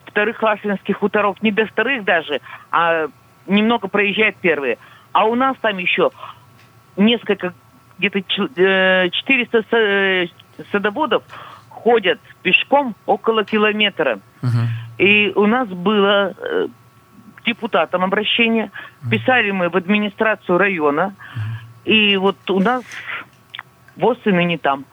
[0.06, 1.42] вторых ласвинских хуторов.
[1.42, 2.40] Не до вторых даже,
[2.72, 3.08] а
[3.48, 4.78] немного проезжает первые.
[5.12, 6.12] А у нас там еще
[6.98, 7.54] несколько,
[7.98, 10.28] где-то ч- э, 400 са- э,
[10.72, 11.24] садоводов
[11.70, 14.20] ходят пешком около километра.
[14.42, 14.68] Мгм.
[14.98, 16.68] И у нас было э,
[17.36, 18.72] к депутатам обращение.
[19.10, 21.14] Писали мы в администрацию района.
[21.86, 22.84] И вот у нас
[23.96, 24.86] ВОЗ и ныне там.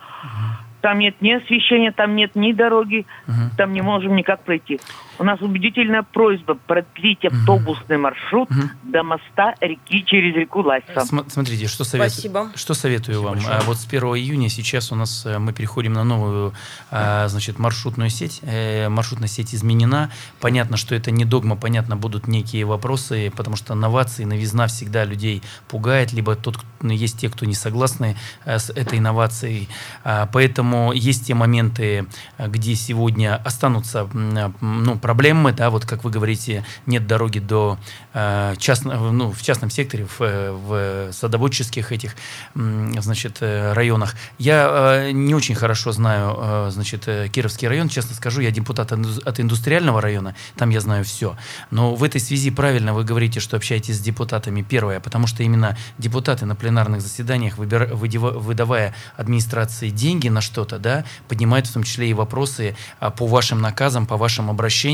[0.80, 3.50] Там нет ни освещения, там нет ни дороги, Мгм.
[3.56, 4.80] там не можем никак пройти.
[5.18, 8.70] У нас убедительная просьба продлить автобусный маршрут Мгм.
[8.84, 11.04] до моста реки через реку Лайса.
[11.04, 12.50] См- Смотрите, что советую, Спасибо.
[12.54, 13.38] что советую вам.
[13.46, 16.54] А, Вот с 1 июня сейчас у нас э, мы переходим на новую
[16.90, 18.40] а, значит, маршрутную сеть.
[18.42, 20.10] Э, Маршрутная сеть изменена.
[20.40, 25.42] Понятно, что это не догма, понятно, будут некие вопросы, потому что новации, новизна всегда людей
[25.68, 29.68] пугает, либо тот, кто- ну, есть те, кто не согласны э, с этой инновацией.
[30.04, 32.06] А, Поэтому есть те моменты,
[32.38, 37.78] где сегодня останутся ну, проблемы, да, вот как вы говорите, нет дороги до
[38.14, 42.14] э, частного, ну, в частном секторе, в, э, в садоводческих этих,
[42.54, 44.14] значит, э, районах.
[44.38, 48.92] Я э, не очень хорошо знаю, э, значит, э, Кировский район, честно скажу, я депутат
[48.92, 51.36] от индустриального района, там я знаю все.
[51.70, 55.76] Но в этой связи правильно вы говорите, что общаетесь с депутатами, первое, потому что именно
[55.98, 62.08] депутаты на пленарных заседаниях, выбира- выдавая администрации деньги на что-то, да, поднимают в том числе
[62.08, 64.91] и вопросы а, по вашим наказам, по вашим обращениям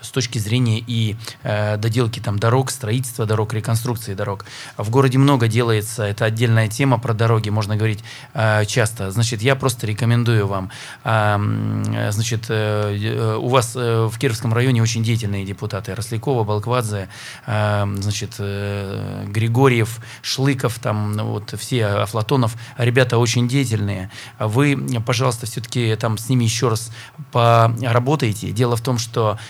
[0.00, 4.44] с точки зрения и э, доделки там дорог, строительства дорог, реконструкции дорог.
[4.76, 8.04] В городе много делается, это отдельная тема про дороги, можно говорить
[8.34, 9.10] э, часто.
[9.10, 10.70] Значит, я просто рекомендую вам,
[11.04, 16.44] м, э, значит, э, э, у вас э, в Кировском районе очень деятельные депутаты, Рослякова,
[16.44, 17.08] Балквадзе,
[17.46, 24.10] э, значит, э, Григорьев, Шлыков, там ну, вот все, Афлатонов, ребята очень деятельные.
[24.38, 26.90] Вы, пожалуйста, все-таки там с ними еще раз
[27.32, 28.50] поработаете.
[28.50, 28.98] Дело в том,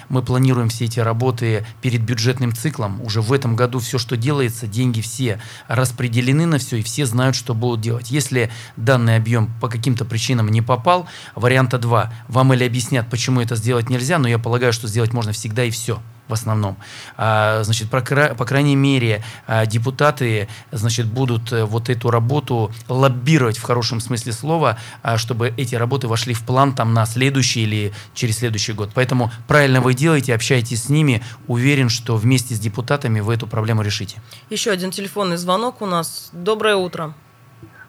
[0.08, 3.00] мы планируем все эти работы перед бюджетным циклом.
[3.02, 7.36] Уже в этом году все, что делается, деньги все распределены на все, и все знают,
[7.36, 8.10] что будут делать.
[8.10, 12.12] Если данный объем по каким-то причинам не попал, варианта два.
[12.28, 15.70] Вам или объяснят, почему это сделать нельзя, но я полагаю, что сделать можно всегда и
[15.70, 16.76] все в основном.
[17.16, 22.72] А, значит, по, кра- по крайней мере, а, депутаты, значит, будут э, вот эту работу
[22.88, 27.62] лоббировать в хорошем смысле слова, а, чтобы эти работы вошли в план там на следующий
[27.62, 28.90] или через следующий год.
[28.94, 31.22] Поэтому правильно вы делаете, общайтесь с ними.
[31.46, 34.16] Уверен, что вместе с депутатами вы эту проблему решите.
[34.50, 36.30] Еще один телефонный звонок у нас.
[36.32, 37.14] Доброе утро.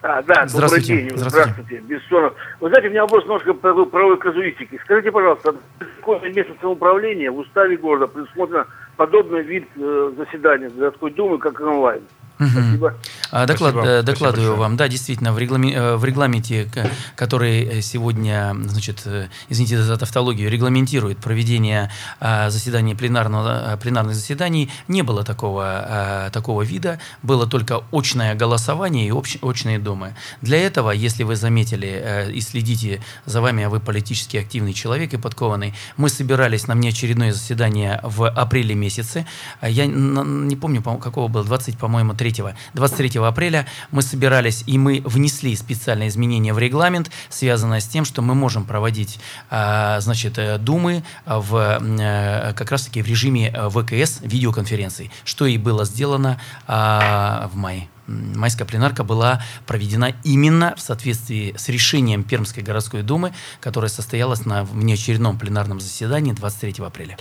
[0.07, 0.87] А, да, добрый Здравствуйте.
[0.87, 1.17] день.
[1.17, 1.29] Здравствуйте.
[1.29, 1.83] Здравствуйте.
[1.87, 2.33] Бессонов.
[2.59, 4.79] Вы знаете, у меня вопрос немножко по правовой казуистики.
[4.83, 11.39] Скажите, пожалуйста, какое место самоуправления в уставе города предусмотрено подобный вид э, заседания городской думы,
[11.39, 12.03] как онлайн?
[12.35, 12.93] Спасибо.
[13.35, 13.81] А, доклад- Спасибо.
[13.81, 14.59] Спасибо докладываю большое.
[14.59, 14.77] вам.
[14.77, 16.69] Да, действительно, в, регламе- э, в регламенте,
[17.15, 24.15] который э, сегодня, значит, э, извините за тавтологию, регламентирует проведение а, заседаний пленарного, а, пленарных
[24.15, 26.99] заседаний, не было такого, такого вида.
[27.23, 30.15] Было только очное голосование и очные думы.
[30.41, 35.17] Для этого, если вы заметили и следите за вами, а вы политически активный человек и
[35.17, 39.25] подкованный, мы собирались на внеочередное заседание в апреле месяце.
[39.61, 42.35] Я не помню, по- какого было, 20, по-моему, 3
[42.73, 48.21] 23 апреля мы собирались и мы внесли специальное изменение в регламент, связанное с тем, что
[48.21, 54.19] мы можем проводить, а, значит, э, думы в э, как раз-таки в режиме э, ВКС
[54.21, 57.87] видеоконференций, что и было сделано а, в мае.
[58.07, 64.63] Майская пленарка была проведена именно в соответствии с решением Пермской городской думы, которое состоялось на
[64.63, 67.17] внеочередном пленарном заседании 23 апреля.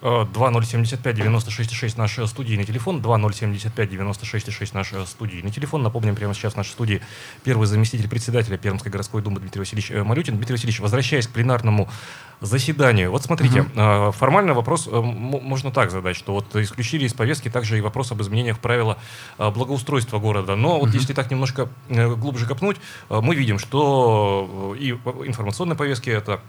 [0.00, 5.82] Э, 2075-96-6 наш э, студийный телефон, 2075-96-6 наш э, студийный телефон.
[5.82, 7.02] Напомним, прямо сейчас в нашей студии
[7.42, 10.36] первый заместитель председателя Пермской городской думы Дмитрий Васильевич э, Малютин.
[10.36, 11.88] Дмитрий Васильевич, возвращаясь к пленарному
[12.40, 17.48] заседанию, вот смотрите, э, формально вопрос э, можно так задать, что вот исключили из повестки
[17.48, 18.98] также и вопрос об изменениях правила
[19.38, 20.54] э, благоустройства города.
[20.54, 22.76] Но вот если так немножко э, глубже копнуть,
[23.10, 26.40] э, мы видим, что э, и в информационной повестке это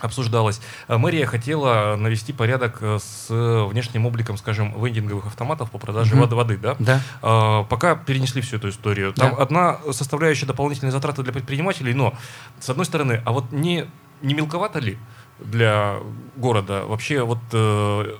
[0.00, 0.60] обсуждалось.
[0.88, 3.26] Э, Мэрия хотела навести порядок э, с
[3.70, 6.20] внешним обликом, скажем, вендинговых автоматов по продаже Мгм.
[6.22, 6.76] воды, воды, да?
[6.78, 7.00] Да.
[7.22, 9.12] А, Пока перенесли всю эту историю.
[9.12, 9.42] Там Да.
[9.42, 12.14] одна составляющая дополнительные затраты для предпринимателей, но,
[12.60, 13.86] с одной стороны, а вот не,
[14.22, 14.98] не мелковато ли
[15.38, 15.96] для
[16.36, 18.14] города вообще вот э,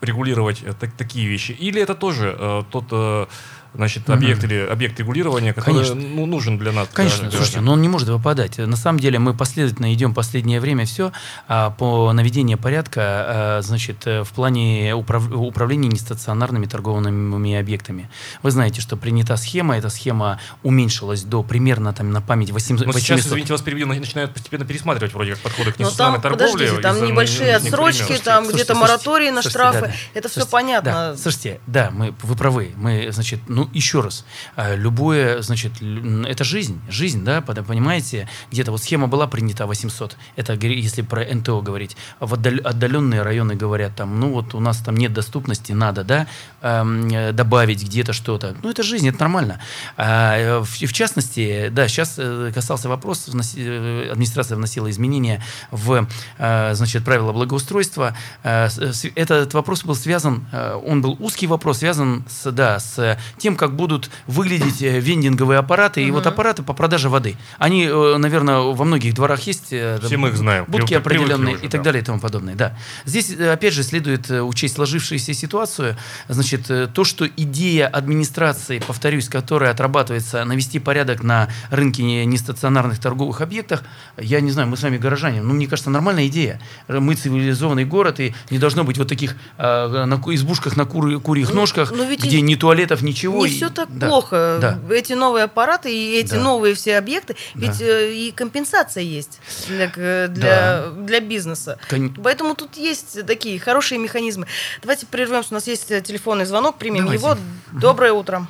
[0.00, 1.52] регулировать э, так- такие вещи?
[1.52, 3.26] Или это тоже э, тот э,
[3.74, 4.16] значит, Мгм.
[4.18, 5.94] объект или объект регулирования, который Конечно.
[5.94, 6.88] ну, нужен для нас?
[6.92, 8.58] Конечно, для слушайте, но он не может выпадать.
[8.58, 11.12] На самом деле мы последовательно идем последнее время все
[11.46, 18.10] по наведению порядка, а, значит, э, в плане управ- управления нестационарными торговыми объектами.
[18.42, 22.86] Вы знаете, что принята схема, эта схема уменьшилась до примерно там на память 800.
[22.86, 23.26] Но сейчас, 800.
[23.32, 26.52] извините, вас перебью, на- начинают постепенно пересматривать вроде как подходы к Но нестационной там, торговле.
[26.52, 29.80] подождите, там из-за небольшие отсрочки, там Слушайте, где-то слушайте, моратории на слушайте, штрафы.
[29.80, 29.92] да, да.
[30.14, 30.90] Это все Слушайте, понятно.
[30.92, 32.70] Да, слушайте, да, мы, вы правы.
[32.76, 34.24] Мы, значит, ну, еще раз,
[34.56, 40.54] а, любое, значит, это жизнь, жизнь, да, понимаете, где-то вот схема была принята 800, это
[40.54, 44.78] если про НТО говорить, а в отдал- отдаленные районы говорят, там, ну, вот у нас
[44.78, 46.26] там нет доступности, надо, да,
[46.62, 48.56] эм, э, добавить где-то что-то.
[48.62, 49.60] Ну, это жизнь, это нормально.
[49.96, 56.06] А, э, в, частности, да, сейчас э, касался вопрос, э, администрация вносила изменения в,
[56.38, 58.16] э, значит, правила благоустройства.
[58.42, 58.68] Э,
[59.14, 63.74] Этот вопрос был связан, э, он был узкий вопрос, связан с, да, с тем, как
[63.76, 67.36] будут выглядеть э, вендинговые аппараты и вот аппараты по продаже воды.
[67.58, 69.68] Они, наверное, во многих дворах есть.
[69.72, 70.64] э, Все мы их знаем.
[70.68, 71.84] Будки определенные уже, и так да.
[71.86, 72.54] далее и тому подобное.
[72.54, 72.76] Да.
[73.04, 75.96] Здесь, э, опять же, следует э, учесть сложившуюся ситуацию.
[76.28, 82.98] Значит, э, то, что идея администрации, повторюсь, которая отрабатывается навести порядок на рынке не- нестационарных
[82.98, 83.82] торговых объектах,
[84.18, 86.60] я не знаю, мы с вами горожане, ну, мне кажется, нормальная идея.
[86.88, 91.52] Мы цивилизованный город, и не должно быть вот таких э, на избушках на кури- курьих
[91.54, 93.39] ножках, ну ведь где и ни туалетов, ничего.
[93.46, 94.58] Не все так да, плохо.
[94.60, 94.78] Да.
[94.94, 96.40] Эти новые аппараты и эти Да.
[96.40, 97.60] новые все объекты, Да.
[97.66, 101.78] ведь э, и компенсация есть для, к- для, для бизнеса.
[101.88, 104.46] Кон- Поэтому тут есть такие хорошие механизмы.
[104.82, 105.48] Давайте прервемся.
[105.52, 107.24] У нас есть э, телефонный звонок, примем Давайте.
[107.24, 107.36] его.
[107.72, 108.46] Доброе утро.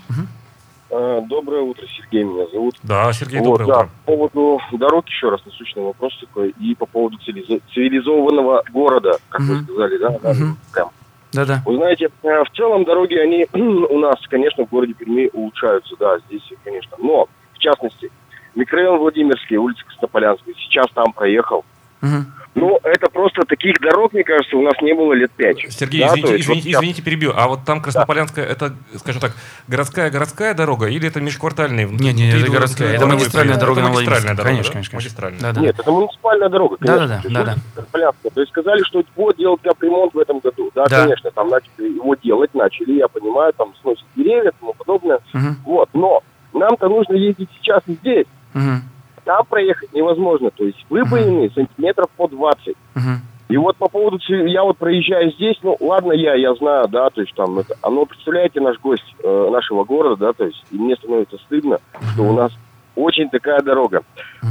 [0.92, 2.74] А, Доброе утро, Сергей меня зовут.
[2.82, 3.90] Да, Сергей, Вот, доброе да, утро.
[4.06, 6.52] По поводу дорог еще раз насущный вопрос такой.
[6.60, 9.64] И по поводу цивилизо- цивилизованного города, как вы Мгм.
[9.64, 10.18] сказали, да?
[10.20, 10.58] да, Мгм.
[10.72, 10.90] прям.
[11.32, 11.62] Да-да.
[11.64, 16.18] Вы знаете, э, в целом дороги, они у нас, конечно, в городе Перми улучшаются, да,
[16.26, 16.96] здесь, конечно.
[16.98, 18.10] Но, в частности,
[18.54, 21.64] микрорайон Владимирский, улица Краснополянская, сейчас там проехал.
[22.00, 22.26] Мгм.
[22.56, 25.58] Ну, это просто таких дорог, мне кажется, у нас не было лет пять.
[25.72, 27.32] Сергей, Да, извините, есть вот извините, сейчас- извините, перебью.
[27.36, 29.32] А вот там Краснополянская, это, скажем так,
[29.68, 31.86] городская-городская дорога или это межквартальная?
[31.86, 34.72] Не, не, это городская, это магистральная дорога Это на магистральная дорога, Конечно, да?
[34.72, 34.96] конечно.
[34.96, 35.40] Магистральная.
[35.40, 35.60] Да-да.
[35.60, 36.98] Нет, это муниципальная дорога, конечно.
[37.06, 37.52] Да-да-да, То есть да-да.
[37.76, 38.30] улица Полянская.
[38.32, 40.70] То есть сказали, что вот делать капремонт в этом году.
[40.74, 41.02] Да, Да.
[41.04, 45.20] конечно, там начали его делать, начали, я понимаю, там сносят деревья и тому подобное.
[45.32, 45.56] Мгм.
[45.64, 46.20] Вот, но
[46.52, 48.26] нам-то нужно ездить сейчас и здесь.
[48.54, 48.82] Мгм.
[49.30, 50.50] Там проехать невозможно.
[50.50, 52.74] То есть выбоины сантиметров по 20.
[52.96, 53.20] Мгм.
[53.48, 57.20] И вот по поводу, я вот проезжаю здесь, ну ладно я, я знаю, да, то
[57.20, 60.76] есть там это, а но представляете наш гость э, нашего города, да, то есть и
[60.78, 61.78] мне становится стыдно,
[62.14, 62.50] что у нас
[62.96, 64.02] очень такая дорога.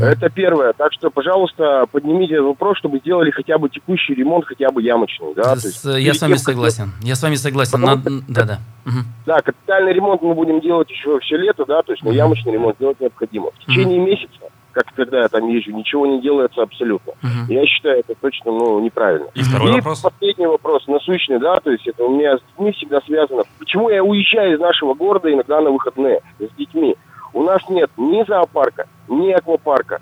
[0.02, 0.72] Это первое.
[0.74, 5.34] Так что, пожалуйста, поднимите этот вопрос, чтобы сделали хотя бы текущий ремонт, хотя бы ямочный,
[5.36, 5.56] да.
[5.56, 6.92] то С- есть Я перед с вами тем, как- согласен.
[7.02, 7.82] Я с вами согласен.
[7.82, 8.60] Надо- Да-да.
[8.86, 9.06] Мгм.
[9.26, 12.78] Да, капитальный ремонт мы будем делать еще все лето, да, то есть, но ямочный ремонт
[12.80, 13.52] делать необходимо.
[13.52, 14.40] В течение месяца,
[14.72, 17.14] как когда я там езжу, ничего не делается абсолютно.
[17.22, 17.46] Мгм.
[17.50, 19.28] Я считаю, это точно, ну, неправильно.
[19.34, 20.02] И второй И вопрос.
[20.02, 23.44] последний вопрос, насущный, да, то есть это у меня с детьми всегда связано.
[23.58, 26.96] Почему я уезжаю из нашего города иногда на выходные с детьми?
[27.34, 30.02] У нас нет ни зоопарка, ни аквапарка.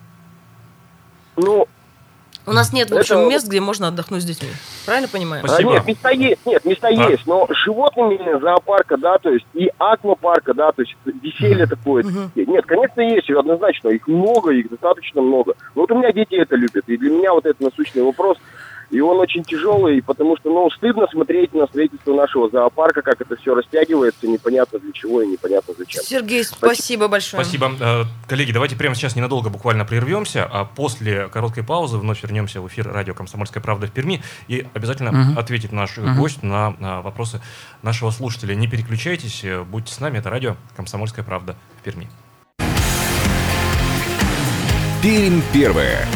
[1.36, 1.68] Ну,
[2.48, 4.48] У нас нет, в Это общем, вот- мест, где можно отдохнуть с детьми.
[4.86, 5.44] Правильно понимаю?
[5.46, 7.10] а, нет, места есть, нет, места Так.
[7.10, 12.06] есть, но животными зоопарка, да, то есть и аквапарка, да, то есть веселье такое.
[12.36, 15.56] Нет, конечно, есть, однозначно, их много, их достаточно много.
[15.76, 18.38] Но вот у меня дети это любят, и для меня вот этот насущный вопрос,
[18.90, 23.36] и он очень тяжелый, потому что, ну, стыдно смотреть на строительство нашего зоопарка, как это
[23.36, 26.04] все растягивается, непонятно для чего и непонятно зачем.
[26.04, 27.44] Сергей, спасибо, спасибо большое.
[27.44, 27.72] Спасибо.
[27.80, 32.68] Э, коллеги, давайте прямо сейчас ненадолго буквально прервемся, а после короткой паузы вновь вернемся в
[32.68, 35.40] эфир радио «Комсомольская правда» в Перми и обязательно угу.
[35.40, 36.08] ответит наш угу.
[36.18, 37.42] гость на, вопросы
[37.82, 38.56] нашего слушателя.
[38.56, 42.08] Не переключайтесь, э, будьте с нами, это радио «Комсомольская правда» в Перми.
[45.02, 46.08] Пермь первое.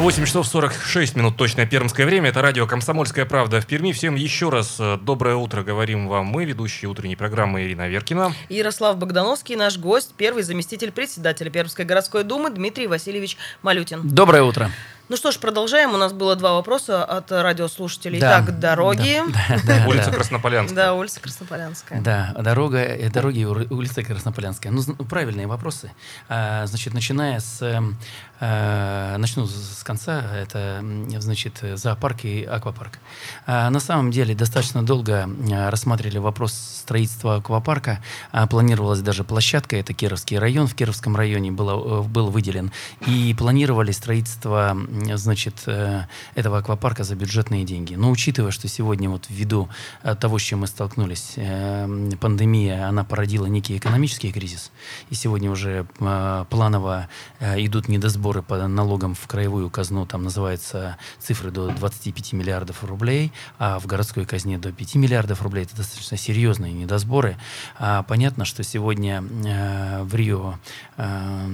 [0.00, 2.30] 8 часов 46 минут, точное пермское время.
[2.30, 3.92] Это радио «Комсомольская правда» в Перми.
[3.92, 8.32] Всем еще раз э, доброе утро говорим вам мы, ведущие утренней программы Ирина Веркина.
[8.48, 14.00] Ярослав Богдановский, наш гость, первый заместитель председателя Пермской городской думы Дмитрий Васильевич Малютин.
[14.08, 14.70] Доброе утро.
[15.10, 15.92] Ну что ж, продолжаем.
[15.92, 18.20] У нас было два вопроса от радиослушателей.
[18.20, 18.44] Да.
[18.44, 19.20] Итак, дороги.
[19.28, 20.76] Да, да, улица Краснополянская.
[20.76, 22.00] Да, улица Краснополянская.
[22.00, 24.70] Да, дорога, э, дороги улица Краснополянская.
[24.70, 25.90] Ну, правильные вопросы.
[26.28, 27.98] А, значит, начиная с эм,
[28.40, 30.22] э, начну с конца.
[30.34, 30.84] Это,
[31.18, 32.98] значит, э, зоопарк и аквапарк.
[33.46, 38.02] А, на самом деле, достаточно долго э, рассматривали вопрос строительства аквапарка.
[38.48, 40.66] Планировалась даже площадка, это Кировский район.
[40.66, 42.72] В Кировском районе было, э, был выделен.
[43.06, 44.76] И планировали строительство,
[45.14, 47.94] значит, э, этого аквапарка за бюджетные деньги.
[47.94, 49.68] Но учитывая, что сегодня вот ввиду
[50.02, 54.70] э, того, с чем мы столкнулись, э, пандемия, она породила некий экономический кризис,
[55.10, 57.08] и сегодня уже э, планово
[57.40, 63.32] э, идут недосборы по налогам в краевую казну, там называются цифры до 25 миллиардов рублей,
[63.58, 65.64] а в городской казне до 5 миллиардов рублей.
[65.64, 67.36] Это достаточно серьезные недосборы.
[67.78, 70.54] А понятно, что сегодня э, в Рио
[70.96, 71.46] э,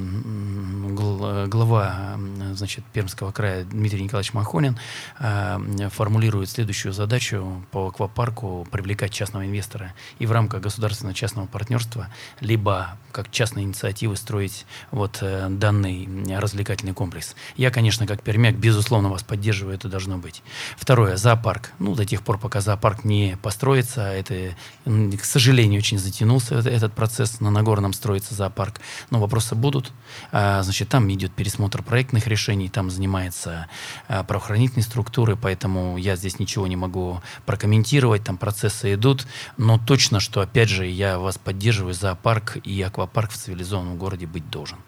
[0.91, 2.17] гл- глава
[2.53, 4.79] значит, Пермского края Дмитрий Николаевич Махонин
[5.19, 12.09] э, формулирует следующую задачу по аквапарку привлекать частного инвестора и в рамках государственно-частного партнерства
[12.41, 16.25] либо как частные инициативы строить вот э, данный м,
[16.67, 17.35] развлекательный комплекс.
[17.57, 20.43] Я, конечно, как пермяк, безусловно, вас поддерживаю, это должно быть.
[20.77, 21.73] Второе, зоопарк.
[21.79, 27.41] Ну, до тех пор, пока зоопарк не построится, это, к сожалению, очень затянулся этот процесс,
[27.41, 29.93] на Нагорном строится зоопарк, но вопросы будут.
[30.33, 33.69] А, значит, там идет пересмотр проектных решений, там занимается
[34.09, 40.21] а, правоохранительные структуры, поэтому я здесь ничего не могу прокомментировать, там процессы идут, но точно,
[40.21, 44.79] что, опять же, я вас поддерживаю, зоопарк и аквапарк в цивилизованном городе быть должен.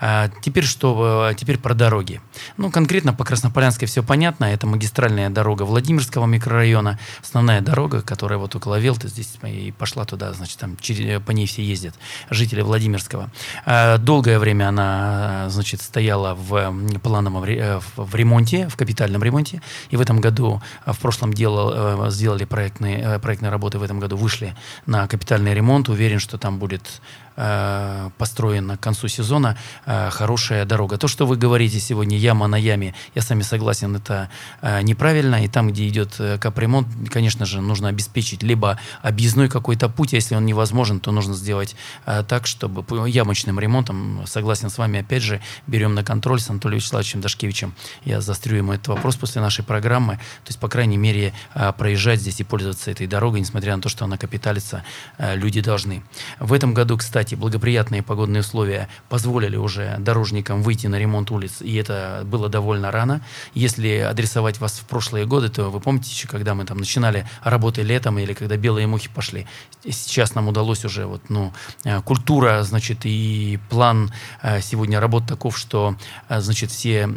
[0.00, 1.28] А, теперь что?
[1.30, 2.20] э, Теперь про дороги.
[2.56, 4.44] Ну, конкретно по Краснополянской все понятно.
[4.46, 10.32] Это магистральная дорога Владимирского микрорайона, основная дорога, которая вот около Велты здесь и пошла туда,
[10.32, 11.94] значит, там через- по ней все ездят,
[12.30, 13.30] жители Владимирского.
[13.64, 19.60] А, Долгое время она, э, значит, стояла в плановом э, в ремонте, в капитальном ремонте.
[19.90, 24.00] И в этом году, в прошлом делал, э, сделали проектные, э, проектные работы, в этом
[24.00, 25.88] году вышли на капитальный ремонт.
[25.88, 27.00] Уверен, что там будет
[27.38, 30.98] э, построена к концу сезона э, хорошая дорога.
[30.98, 34.28] То, что вы говорите сегодня, яма на яме, я с вами согласен, это
[34.60, 35.44] э, неправильно.
[35.44, 40.34] И там, где идет капремонт, конечно же, нужно обеспечить либо объездной какой-то путь, а если
[40.34, 45.94] он невозможен, то нужно сделать так, чтобы ямочным ремонтом, согласен с вами, опять же, берем
[45.94, 47.74] на контроль с Анатолием Вячеславовичем Дашкевичем.
[48.04, 50.16] Я застрю ему этот вопрос после нашей программы.
[50.16, 51.32] То есть, по крайней мере,
[51.76, 54.84] проезжать здесь и пользоваться этой дорогой, несмотря на то, что она капиталится,
[55.18, 56.02] э, люди должны.
[56.40, 61.74] В этом году, кстати, благоприятные погодные условия позволили уже дорожникам выйти на ремонт улиц, и
[61.76, 63.20] это было довольно рано.
[63.54, 67.82] Если адресовать вас в прошлые годы, то вы помните еще, когда мы там начинали работы
[67.82, 69.46] летом или когда белые мухи пошли.
[69.84, 71.52] Сейчас нам удалось уже вот, ну,
[71.84, 74.12] э, культура, значит, и план
[74.42, 75.96] э, сегодня работ таков, что,
[76.28, 77.08] э, значит, все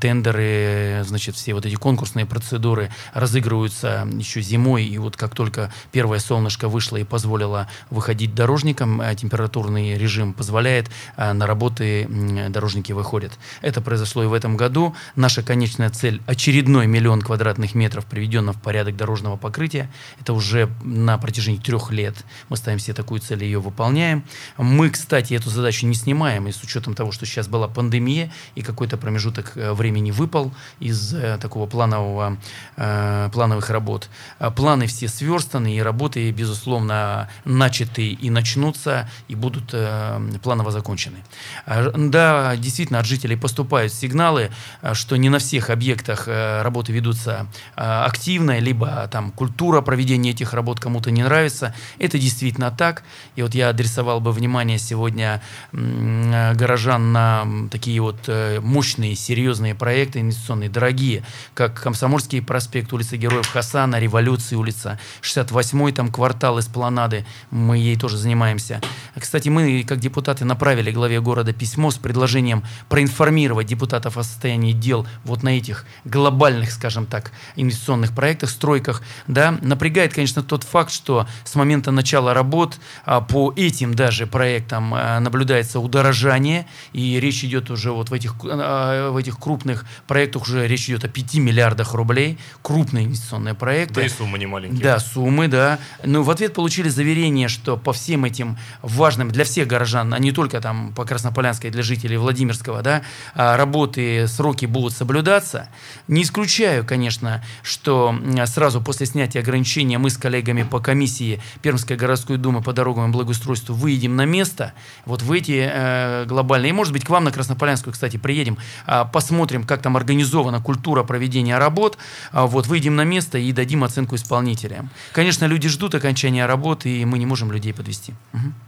[0.00, 6.18] тендеры, значит, все вот эти конкурсные процедуры разыгрываются еще зимой, и вот как только первое
[6.18, 9.14] солнышко вышло и позволило выходить дорожникам, э,
[9.58, 12.06] температурный режим позволяет, э, на работы
[12.48, 13.32] дорожники выходят.
[13.60, 14.94] Это произошло и в этом году.
[15.16, 19.90] Наша конечная цель– очередной миллион квадратных метров приведено в порядок дорожного покрытия.
[20.20, 22.14] Это уже на протяжении трех лет
[22.48, 24.24] мы ставим себе такую цель и ее выполняем.
[24.56, 28.62] Мы, кстати, эту задачу не снимаем, и с учетом того, что сейчас была пандемия, и
[28.62, 32.38] какой-то промежуток э, времени выпал из э, такого планового,
[32.76, 34.08] плановых работ.
[34.56, 41.18] Планы все сверстаны, и работы, безусловно, начаты и начнутся, и будут э, планово закончены.
[41.66, 44.50] А, Да, действительно, от жителей поступают сигналы,
[44.82, 47.46] а, что не на всех объектах э, работы ведутся
[47.76, 51.74] а, активно, либо там культура проведения этих работ кому-то не нравится.
[51.98, 53.04] Это действительно так.
[53.36, 55.40] И вот я адресовал бы внимание сегодня
[55.72, 58.28] э, горожан на такие вот
[58.60, 61.22] мощные, серьезные проекты инвестиционные, дорогие,
[61.54, 68.16] как Комсомольский проспект, улица Героев Хасана, Революции, улица 68-й, там квартал Эспланады, мы ей тоже
[68.16, 68.80] занимаемся.
[69.18, 75.06] Кстати, мы, как депутаты, направили главе города письмо с предложением проинформировать депутатов о состоянии дел
[75.24, 79.02] вот на этих глобальных, скажем так, инвестиционных проектах, стройках.
[79.26, 79.58] Да.
[79.62, 85.20] Напрягает, конечно, тот факт, что с момента начала работ а, по этим даже проектам а,
[85.20, 90.66] наблюдается удорожание, и речь идет уже вот в этих, а, в этих крупных проектах уже
[90.66, 93.94] речь идет о 5 миллиардах рублей, крупные инвестиционные проекты.
[93.94, 94.80] Да и суммы не маленькие.
[94.80, 95.78] Да, суммы, да.
[96.04, 100.32] Но в ответ получили заверение, что по всем этим важным для всех горожан, а не
[100.32, 103.02] только там по Краснополянской для жителей Владимирского, да,
[103.34, 105.68] а, работы, сроки будут соблюдаться.
[106.06, 108.14] Не исключаю, конечно, что
[108.46, 113.12] сразу после снятия ограничения мы с коллегами по комиссии Пермской городской думы по дорогам и
[113.12, 114.72] благоустройству выедем на место,
[115.04, 119.04] вот в эти э, глобальные, и может быть к вам на Краснополянскую, кстати, приедем, а,
[119.04, 121.98] посмотрим, как там организована культура проведения работ,
[122.32, 124.90] а, вот выйдем на место и дадим оценку исполнителям.
[125.12, 128.14] Конечно, люди ждут окончания работы, и мы не можем людей подвести.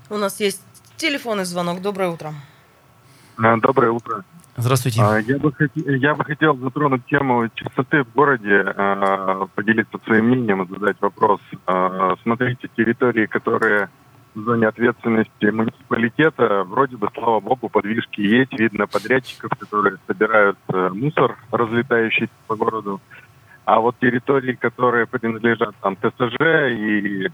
[0.08, 0.62] У нас есть
[0.96, 1.80] телефонный звонок.
[1.80, 2.32] Доброе утро.
[3.38, 4.24] А, Доброе утро.
[4.56, 5.00] Здравствуйте.
[5.02, 10.26] А, Я бы, хоте- я бы хотел затронуть тему чистоты в городе, а, поделиться своим
[10.26, 11.40] мнением, задать вопрос.
[11.66, 13.88] А, Смотрите, территории, которые
[14.34, 18.52] в зоне ответственности муниципалитета, вроде бы, слава богу, подвижки есть.
[18.52, 23.00] Видно подрядчиков, которые собирают э, мусор, разлетающийся по городу.
[23.64, 27.28] А вот территории, которые принадлежат там ТСЖ и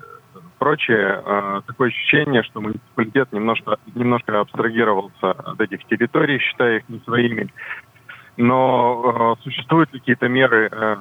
[0.59, 7.01] прочее, э, такое ощущение, что муниципалитет немножко, немножко абстрагировался от этих территорий, считая их не
[7.01, 7.49] своими.
[8.37, 10.97] Но э, существуют какие-то меры э,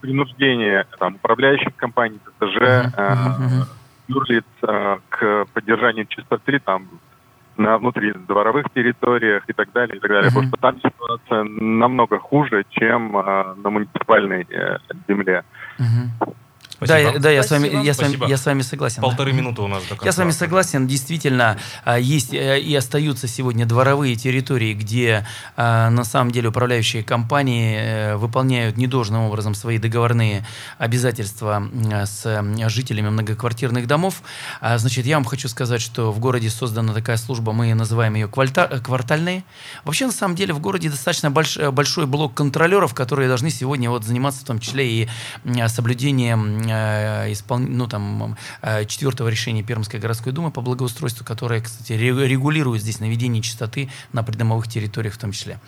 [0.00, 3.14] принуждения там, управляющих компаний, ТСЖ, э,
[4.08, 6.88] юрлиц э, к поддержанию чистоты там
[7.56, 10.30] на внутридворовых территориях и так далее, и так далее.
[10.30, 14.78] Потому что там ситуация намного хуже, чем э, на муниципальной э,
[15.08, 15.44] земле.
[16.98, 17.84] Я, да, я с вами, Спасибо.
[17.84, 18.28] я с вами, Спасибо.
[18.28, 19.02] я с вами согласен.
[19.02, 19.38] Полторы да.
[19.38, 20.06] минуты у нас до конца.
[20.06, 20.86] Я с вами согласен.
[20.86, 25.26] Действительно, а, есть э, и остаются сегодня дворовые территории, где
[25.56, 30.44] а, на самом деле управляющие компании э, выполняют недолжным образом свои договорные
[30.78, 31.62] обязательства
[32.04, 34.22] с м, жителями многоквартирных домов.
[34.60, 38.26] А, Значит, я вам хочу сказать, что в городе создана такая служба, мы называем ее
[38.26, 39.44] э, квартальные.
[39.84, 43.90] Вообще, на самом деле, в городе достаточно больш- э, большой блок контролеров, которые должны сегодня
[43.90, 45.08] вот заниматься в том числе и
[45.68, 46.71] соблюдением э,
[47.32, 52.82] испол- ну, там, э, четвертого решения Пермской городской думы по благоустройству, которое, кстати, ре- регулирует
[52.82, 55.60] здесь наведение чистоты на придомовых территориях в том числе.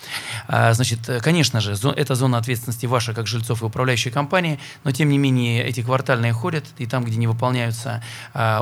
[0.48, 4.92] А, Значит, э, конечно же, это зона ответственности ваша как жильцов и управляющей компании, но
[4.92, 8.02] тем не менее эти квартальные ходят, и там, где не выполняются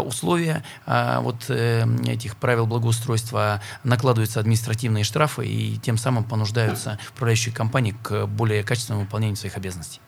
[0.05, 7.95] условия вот э, этих правил благоустройства, накладываются административные штрафы, и тем самым понуждаются управляющие компании
[8.03, 10.01] к более качественному выполнению своих обязанностей.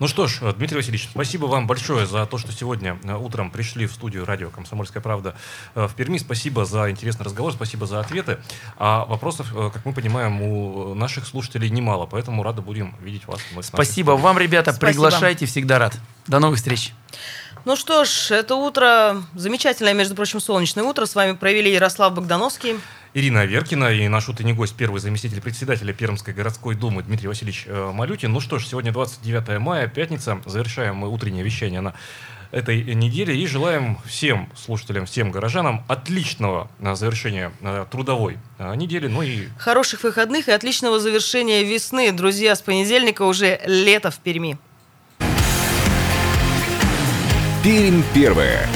[0.00, 3.86] Ну что ж, Дмитрий Васильевич, спасибо вам большое за то, что сегодня э, утром пришли
[3.86, 5.34] в студию радио «Комсомольская правда»
[5.74, 6.16] э, в Перми.
[6.16, 8.38] Спасибо за интересный разговор, спасибо за ответы.
[8.78, 13.40] А вопросов, э, как мы понимаем, у наших слушателей немало, поэтому рады будем видеть вас.
[13.54, 14.90] Мы Спасибо вам, ребята, Спасибо.
[14.90, 15.98] приглашайте, всегда рад.
[16.26, 16.94] До новых встреч.
[17.66, 21.04] Ну что ж, это утро, замечательное, между прочим, солнечное утро.
[21.04, 22.76] С вами провели Ярослав Богдановский.
[23.12, 27.90] Ирина Аверкина и наш утренний гость, первый заместитель председателя Пермской городской думы Дмитрий Васильевич э,
[27.92, 28.32] Малютин.
[28.32, 30.40] Ну что ж, сегодня 29 мая, пятница.
[30.46, 31.94] Завершаем мы утреннее вещание на
[32.52, 38.38] этой неделе и желаем всем слушателям, всем горожанам отличного э, завершения э, трудовой
[38.76, 39.08] недели.
[39.08, 42.12] Ну и Хороших выходных и отличного завершения весны.
[42.12, 44.56] Друзья, с понедельника уже лето в Перми.
[47.64, 48.68] Пермь первая.